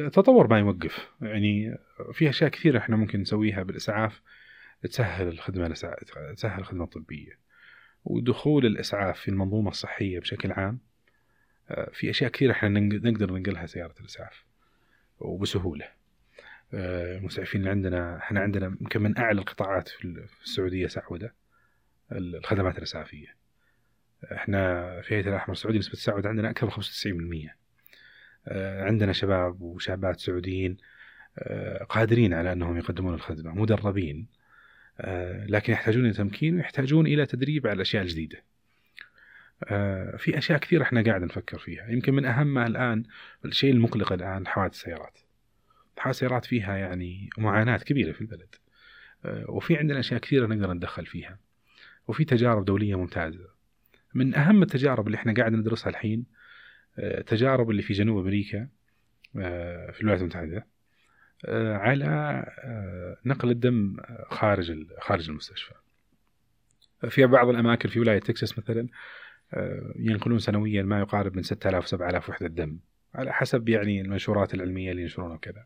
التطور 0.00 0.46
ما 0.46 0.58
يوقف 0.58 1.10
يعني 1.22 1.78
في 2.12 2.28
أشياء 2.28 2.50
كثيرة 2.50 2.78
إحنا 2.78 2.96
ممكن 2.96 3.20
نسويها 3.20 3.62
بالإسعاف 3.62 4.22
تسهل 4.82 5.28
الخدمة 5.28 5.68
تسهل 6.34 6.58
الخدمة 6.58 6.84
الطبية 6.84 7.38
ودخول 8.04 8.66
الإسعاف 8.66 9.20
في 9.20 9.28
المنظومة 9.28 9.70
الصحية 9.70 10.20
بشكل 10.20 10.52
عام 10.52 10.78
في 11.92 12.10
أشياء 12.10 12.30
كثيرة 12.30 12.52
إحنا 12.52 12.68
نقدر 12.80 13.32
ننقلها 13.32 13.66
سيارة 13.66 13.94
الإسعاف 14.00 14.44
وبسهولة. 15.18 15.88
آه، 16.74 17.18
المسعفين 17.18 17.60
اللي 17.60 17.70
عندنا 17.70 18.16
إحنا 18.16 18.40
عندنا 18.40 18.66
يمكن 18.66 19.02
من 19.02 19.18
أعلى 19.18 19.40
القطاعات 19.40 19.88
في 19.88 20.26
السعودية 20.44 20.86
سعودة 20.86 21.34
الخدمات 22.12 22.78
الإسعافية. 22.78 23.36
إحنا 24.32 25.00
في 25.00 25.14
هيئة 25.14 25.28
الأحمر 25.28 25.52
السعودي 25.52 25.78
نسبة 25.78 25.92
السعودة 25.92 26.28
عندنا 26.28 26.50
أكثر 26.50 26.66
من 26.66 26.72
95% 26.72 27.56
آه، 28.48 28.84
عندنا 28.84 29.12
شباب 29.12 29.60
وشابات 29.60 30.20
سعوديين 30.20 30.76
قادرين 31.88 32.34
على 32.34 32.52
أنهم 32.52 32.76
يقدمون 32.76 33.14
الخدمة 33.14 33.54
مدربين. 33.54 34.26
لكن 35.48 35.72
يحتاجون 35.72 36.04
إلى 36.04 36.12
تمكين 36.12 36.56
ويحتاجون 36.56 37.06
إلى 37.06 37.26
تدريب 37.26 37.66
على 37.66 37.76
الأشياء 37.76 38.02
الجديدة. 38.02 38.38
آه، 38.38 38.55
في 40.16 40.38
أشياء 40.38 40.58
كثيره 40.58 40.82
إحنا 40.82 41.02
قاعد 41.02 41.22
نفكر 41.22 41.58
فيها. 41.58 41.88
يمكن 41.88 42.14
من 42.14 42.24
أهمها 42.24 42.66
الآن 42.66 43.02
الشيء 43.44 43.72
المقلق 43.72 44.12
الآن 44.12 44.46
حوادث 44.46 44.74
السيارات. 44.74 45.18
حوادث 45.98 46.16
السيارات 46.16 46.44
فيها 46.44 46.76
يعني 46.76 47.30
معاناة 47.38 47.76
كبيرة 47.76 48.12
في 48.12 48.20
البلد. 48.20 48.54
آه، 49.24 49.50
وفي 49.50 49.76
عندنا 49.76 49.98
أشياء 50.00 50.20
كثيرة 50.20 50.46
نقدر 50.46 50.72
ندخل 50.72 51.06
فيها. 51.06 51.38
وفي 52.08 52.24
تجارب 52.24 52.64
دولية 52.64 52.94
ممتازة. 52.94 53.48
من 54.14 54.34
أهم 54.34 54.62
التجارب 54.62 55.06
اللي 55.06 55.16
إحنا 55.16 55.34
قاعد 55.34 55.52
ندرسها 55.52 55.90
الحين 55.90 56.26
آه، 56.98 57.20
تجارب 57.20 57.70
اللي 57.70 57.82
في 57.82 57.92
جنوب 57.92 58.18
أمريكا 58.18 58.68
في 59.92 60.00
الولايات 60.00 60.20
المتحدة 60.20 60.66
على 61.76 62.44
نقل 63.24 63.50
الدم 63.50 63.96
خارج 64.30 64.86
خارج 65.00 65.30
المستشفى. 65.30 65.74
في 67.08 67.26
بعض 67.26 67.48
الأماكن 67.48 67.88
في 67.88 68.00
ولاية 68.00 68.18
تكساس 68.18 68.58
مثلا 68.58 68.80
آه، 68.80 68.88
ينقلون 69.96 70.38
سنويا 70.38 70.82
ما 70.82 70.98
يقارب 70.98 71.36
من 71.36 71.42
6000 71.42 71.88
7000 71.88 72.28
وحدة 72.28 72.48
دم 72.48 72.78
على 73.14 73.32
حسب 73.32 73.68
يعني 73.68 74.00
المنشورات 74.00 74.54
العلمية 74.54 74.90
اللي 74.90 75.02
ينشرونها 75.02 75.34
وكذا. 75.34 75.64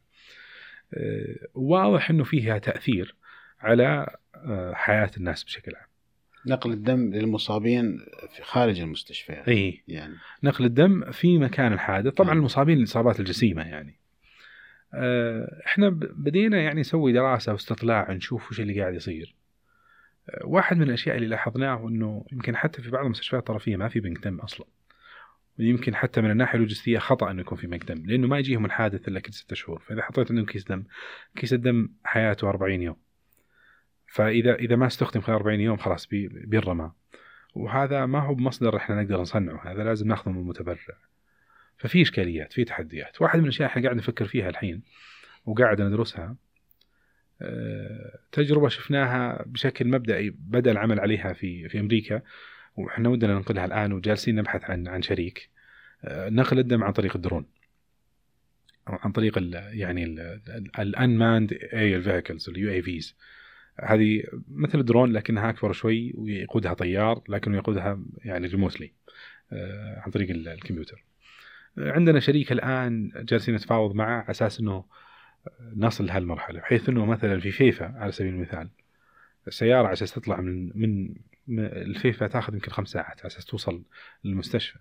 آه، 0.94 1.36
واضح 1.54 2.10
إنه 2.10 2.24
فيها 2.24 2.58
تأثير 2.58 3.14
على 3.60 4.16
آه، 4.34 4.72
حياة 4.74 5.10
الناس 5.16 5.44
بشكل 5.44 5.76
عام. 5.76 5.86
نقل 6.46 6.72
الدم 6.72 7.14
للمصابين 7.14 7.98
في 8.36 8.42
خارج 8.42 8.80
المستشفيات 8.80 9.48
إي. 9.48 9.82
يعني. 9.88 10.14
نقل 10.42 10.64
الدم 10.64 11.10
في 11.10 11.38
مكان 11.38 11.72
الحادث. 11.72 12.14
طبعا 12.14 12.32
المصابين 12.32 12.78
الإصابات 12.78 13.20
الجسيمة 13.20 13.62
يعني. 13.62 14.00
إحنا 15.66 15.88
بدينا 16.00 16.60
يعني 16.60 16.80
نسوي 16.80 17.12
دراسة 17.12 17.52
واستطلاع 17.52 18.12
نشوف 18.12 18.50
وش 18.50 18.60
اللي 18.60 18.80
قاعد 18.80 18.94
يصير. 18.94 19.34
واحد 20.44 20.76
من 20.76 20.82
الأشياء 20.82 21.16
اللي 21.16 21.26
لاحظناه 21.26 21.88
إنه 21.88 22.24
يمكن 22.32 22.56
حتى 22.56 22.82
في 22.82 22.90
بعض 22.90 23.04
المستشفيات 23.04 23.40
الطرفية 23.40 23.76
ما 23.76 23.88
في 23.88 24.00
بنك 24.00 24.24
دم 24.24 24.40
أصلا. 24.40 24.66
ويمكن 25.58 25.94
حتى 25.94 26.20
من 26.20 26.30
الناحية 26.30 26.54
اللوجستية 26.54 26.98
خطأ 26.98 27.30
إنه 27.30 27.40
يكون 27.40 27.58
في 27.58 27.66
بنك 27.66 27.84
دم 27.84 28.06
لأنه 28.06 28.26
ما 28.26 28.38
يجيهم 28.38 28.64
الحادث 28.64 29.08
إلا 29.08 29.20
كل 29.20 29.32
ستة 29.32 29.56
شهور. 29.56 29.78
فإذا 29.78 30.02
حطيت 30.02 30.30
عندهم 30.30 30.46
كيس 30.46 30.64
دم 30.64 30.84
كيس 31.36 31.52
الدم 31.52 31.88
حياته 32.04 32.48
40 32.48 32.82
يوم. 32.82 32.96
فإذا 34.06 34.54
إذا 34.54 34.76
ما 34.76 34.86
استخدم 34.86 35.20
خلال 35.20 35.36
40 35.36 35.60
يوم 35.60 35.76
خلاص 35.76 36.06
بي 36.06 36.28
بيرمى. 36.28 36.92
وهذا 37.54 38.06
ما 38.06 38.18
هو 38.18 38.34
بمصدر 38.34 38.76
إحنا 38.76 39.02
نقدر 39.02 39.20
نصنعه 39.20 39.72
هذا 39.72 39.84
لازم 39.84 40.08
ناخذه 40.08 40.32
من 40.32 40.40
المتبرع. 40.40 40.78
ففي 41.76 42.02
إشكاليات 42.02 42.52
في 42.52 42.64
تحديات. 42.64 43.22
واحد 43.22 43.38
من 43.38 43.44
الأشياء 43.44 43.68
إحنا 43.68 43.82
قاعد 43.82 43.96
نفكر 43.96 44.24
فيها 44.24 44.48
الحين 44.48 44.82
وقاعد 45.46 45.80
ندرسها 45.80 46.36
تجربة 48.32 48.68
شفناها 48.68 49.44
بشكل 49.46 49.88
مبدئي 49.88 50.30
بدأ 50.30 50.70
العمل 50.70 51.00
عليها 51.00 51.32
في 51.32 51.68
في 51.68 51.80
أمريكا 51.80 52.22
وإحنا 52.76 53.08
ودنا 53.08 53.34
ننقلها 53.34 53.64
الآن 53.64 53.92
وجالسين 53.92 54.34
نبحث 54.34 54.64
عن 54.64 54.88
عن 54.88 55.02
شريك. 55.02 55.50
نقل 56.08 56.58
الدم 56.58 56.84
عن 56.84 56.92
طريق 56.92 57.16
الدرون. 57.16 57.46
عن 58.86 59.12
طريق 59.12 59.38
ال 59.38 59.54
يعني 59.54 60.04
ال 60.78 61.52
unmanned 61.52 62.02
air 62.02 62.48
vehicles 62.48 62.70
ال 62.70 62.82
UAVs 62.82 63.16
هذه 63.82 64.22
مثل 64.48 64.78
الدرون 64.78 65.12
لكنها 65.12 65.50
أكبر 65.50 65.72
شوي 65.72 66.12
ويقودها 66.14 66.74
طيار 66.74 67.22
لكنه 67.28 67.56
يقودها 67.56 68.02
يعني 68.24 68.46
remotely 68.46 68.92
آه، 69.52 70.00
عن 70.04 70.10
طريق 70.10 70.30
الكمبيوتر. 70.30 71.04
عندنا 71.78 72.20
شريك 72.20 72.52
الآن 72.52 73.12
جالسين 73.16 73.54
نتفاوض 73.54 73.94
معه 73.94 74.20
على 74.20 74.30
أساس 74.30 74.60
إنه 74.60 74.84
نصل 75.76 76.06
لهالمرحلة 76.06 76.60
بحيث 76.60 76.88
إنه 76.88 77.04
مثلا 77.04 77.40
في 77.40 77.50
فيفا 77.50 77.94
على 77.98 78.12
سبيل 78.12 78.34
المثال 78.34 78.68
السيارة 79.46 79.86
على 79.86 79.92
أساس 79.92 80.12
تطلع 80.12 80.40
من 80.40 81.14
من 81.50 81.64
الفيفا 81.64 82.26
تاخذ 82.26 82.54
يمكن 82.54 82.70
خمس 82.70 82.88
ساعات 82.88 83.20
على 83.20 83.26
أساس 83.26 83.44
توصل 83.44 83.82
للمستشفى. 84.24 84.78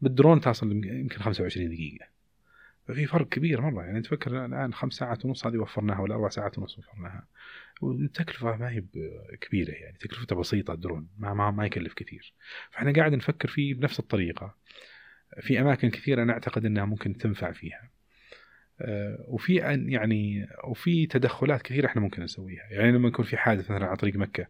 بالدرون 0.00 0.40
تصل 0.40 0.72
يمكن 0.72 1.18
25 1.18 1.68
دقيقة. 1.68 2.06
ففي 2.88 3.06
فرق 3.06 3.28
كبير 3.28 3.60
مرة 3.60 3.82
يعني 3.82 4.02
تفكر 4.02 4.44
الآن 4.44 4.74
خمس 4.74 4.92
ساعات 4.92 5.24
ونص 5.24 5.46
هذه 5.46 5.56
وفرناها 5.56 6.00
ولا 6.00 6.14
أربع 6.14 6.28
ساعات 6.28 6.58
ونص 6.58 6.78
وفرناها. 6.78 7.26
والتكلفة 7.80 8.56
ما 8.56 8.70
هي 8.70 8.84
كبيرة 9.40 9.70
يعني 9.70 9.96
تكلفته 10.00 10.36
بسيطة 10.36 10.72
الدرون 10.72 11.08
ما 11.18 11.34
ما, 11.34 11.50
ما 11.50 11.66
يكلف 11.66 11.94
كثير. 11.94 12.34
فإحنا 12.70 12.92
قاعد 12.92 13.14
نفكر 13.14 13.48
فيه 13.48 13.74
بنفس 13.74 14.00
الطريقة. 14.00 14.54
في 15.40 15.60
أماكن 15.60 15.90
كثيرة 15.90 16.24
نعتقد 16.24 16.64
إنها 16.64 16.84
ممكن 16.84 17.16
تنفع 17.16 17.52
فيها. 17.52 17.90
وفي 19.28 19.54
يعني 19.88 20.48
وفي 20.64 21.06
تدخلات 21.06 21.62
كثيرة 21.62 21.86
إحنا 21.86 22.02
ممكن 22.02 22.22
نسويها. 22.22 22.64
يعني 22.70 22.92
لما 22.92 23.08
يكون 23.08 23.24
في 23.24 23.36
حادث 23.36 23.70
مثلا 23.70 23.86
على 23.86 23.96
طريق 23.96 24.16
مكة 24.16 24.46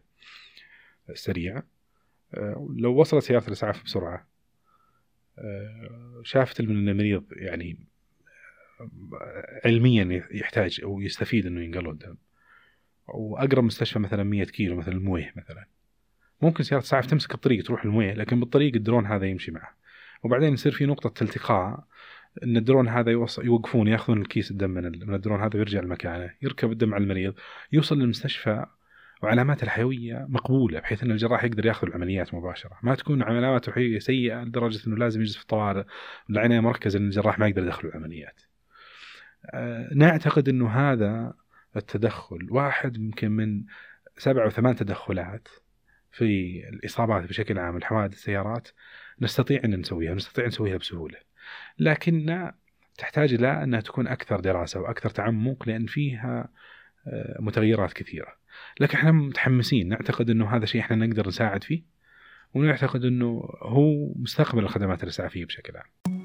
سريع 1.13 1.63
آه، 2.33 2.67
لو 2.77 2.95
وصلت 2.99 3.23
سيارة 3.23 3.47
الإسعاف 3.47 3.83
بسرعة 3.83 4.27
آه، 5.39 6.21
شافت 6.23 6.59
إن 6.59 6.89
المريض 6.89 7.23
يعني 7.31 7.79
علميا 9.65 10.27
يحتاج 10.31 10.81
أو 10.83 11.01
يستفيد 11.01 11.45
إنه 11.45 11.61
ينقل 11.61 11.89
الدم. 11.89 12.15
وأقرب 13.07 13.63
مستشفى 13.63 13.99
مثلا 13.99 14.23
100 14.23 14.43
كيلو 14.43 14.75
مثلا 14.75 14.93
المويه 14.93 15.33
مثلا. 15.35 15.65
ممكن 16.41 16.63
سيارة 16.63 16.81
الإسعاف 16.81 17.05
تمسك 17.05 17.33
الطريق 17.33 17.65
تروح 17.65 17.85
المويه 17.85 18.13
لكن 18.13 18.39
بالطريق 18.39 18.75
الدرون 18.75 19.05
هذا 19.05 19.25
يمشي 19.25 19.51
معه. 19.51 19.75
وبعدين 20.23 20.53
يصير 20.53 20.71
في 20.71 20.85
نقطة 20.85 21.23
التقاء 21.23 21.83
إن 22.43 22.57
الدرون 22.57 22.87
هذا 22.87 23.11
يوقفون 23.37 23.87
يأخذون 23.87 24.21
الكيس 24.21 24.51
الدم 24.51 24.69
من 24.69 25.15
الدرون 25.15 25.41
هذا 25.41 25.55
ويرجع 25.55 25.79
لمكانه 25.79 26.33
يركب 26.41 26.71
الدم 26.71 26.93
على 26.93 27.03
المريض 27.03 27.33
يوصل 27.71 27.99
للمستشفى 27.99 28.65
وعلاماته 29.23 29.63
الحيوية 29.63 30.25
مقبولة 30.29 30.79
بحيث 30.79 31.03
إن 31.03 31.11
الجراح 31.11 31.43
يقدر 31.43 31.65
يأخذ 31.65 31.87
العمليات 31.87 32.33
مباشرة، 32.33 32.77
ما 32.83 32.95
تكون 32.95 33.23
علاماته 33.23 33.69
الحيويه 33.69 33.99
سيئة 33.99 34.43
لدرجة 34.43 34.87
إنه 34.87 34.97
لازم 34.97 35.21
يجلس 35.21 35.35
في 35.35 35.41
الطوارئ 35.41 35.83
العنايه 36.29 36.59
مركزه 36.59 36.99
إن 36.99 37.05
الجراح 37.05 37.39
ما 37.39 37.47
يقدر 37.47 37.63
يدخل 37.63 37.87
العمليات. 37.87 38.41
أه 39.53 39.89
نعتقد 39.95 40.49
إنه 40.49 40.69
هذا 40.69 41.33
التدخل 41.75 42.47
واحد 42.51 42.97
يمكن 42.97 43.31
من 43.31 43.63
سبع 44.17 44.43
أو 44.43 44.49
ثمان 44.49 44.75
تدخلات 44.75 45.47
في 46.11 46.61
الإصابات 46.69 47.29
بشكل 47.29 47.59
عام 47.59 47.77
الحوادث 47.77 48.13
السيارات 48.13 48.67
نستطيع 49.21 49.61
إن 49.65 49.79
نسويها، 49.79 50.13
نستطيع 50.13 50.45
نسويها 50.45 50.77
بسهولة. 50.77 51.26
لكن 51.79 52.51
تحتاج 52.97 53.33
إلى 53.33 53.63
أنها 53.63 53.81
تكون 53.81 54.07
أكثر 54.07 54.39
دراسة 54.39 54.79
وأكثر 54.79 55.09
تعمق 55.09 55.67
لأن 55.67 55.85
فيها 55.85 56.49
آه، 57.07 57.37
متغيرات 57.39 57.93
كثيرة. 57.93 58.33
لكن 58.79 58.97
إحنا 58.97 59.11
متحمسين. 59.11 59.89
نعتقد 59.89 60.29
إنه 60.29 60.55
هذا 60.55 60.65
شيء 60.65 60.81
إحنا 60.81 61.05
نقدر 61.05 61.27
نساعد 61.27 61.63
فيه 61.63 61.83
ونعتقد 62.53 63.05
إنه 63.05 63.49
هو 63.61 64.13
مستقبل 64.15 64.63
الخدمات 64.63 65.03
الاسعافيه 65.03 65.45
بشكل 65.45 65.73
عام. 65.77 66.21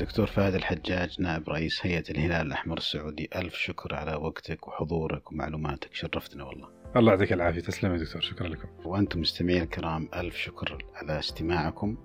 دكتور 0.00 0.26
فهد 0.26 0.54
الحجاج 0.54 1.20
نائب 1.20 1.48
رئيس 1.48 1.86
هيئة 1.86 2.10
الهلال 2.10 2.46
الأحمر 2.46 2.76
السعودي 2.76 3.28
ألف 3.36 3.54
شكر 3.54 3.94
على 3.94 4.14
وقتك 4.14 4.68
وحضورك 4.68 5.32
ومعلوماتك. 5.32 5.94
شرفتنا 5.94 6.44
والله. 6.44 6.83
الله 6.96 7.12
يعطيك 7.12 7.32
العافية. 7.32 7.60
تسلم 7.60 7.92
يا 7.92 7.98
دكتور. 7.98 8.22
شكرا 8.22 8.48
لكم. 8.48 8.68
وأنتم 8.84 9.20
مستمعين 9.20 9.62
الكرام 9.62 10.08
ألف 10.14 10.36
شكر 10.36 10.84
على 10.94 11.18
استماعكم. 11.18 11.96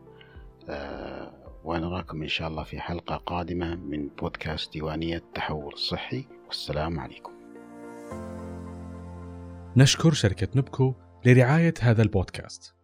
آه 0.69 1.34
ونراكم 1.63 2.21
إن 2.21 2.28
شاء 2.28 2.47
الله 2.47 2.63
في 2.63 2.80
حلقة 2.80 3.15
قادمة 3.15 3.75
من 3.75 4.08
بودكاست 4.08 4.73
ديوانية 4.73 5.17
التحول 5.17 5.73
الصحي 5.73 6.25
والسلام 6.47 6.99
عليكم. 6.99 7.32
نشكر 9.78 10.12
شركة 10.12 10.47
نبكو 10.56 10.93
لرعاية 11.25 11.73
هذا 11.82 12.02
البودكاست. 12.02 12.75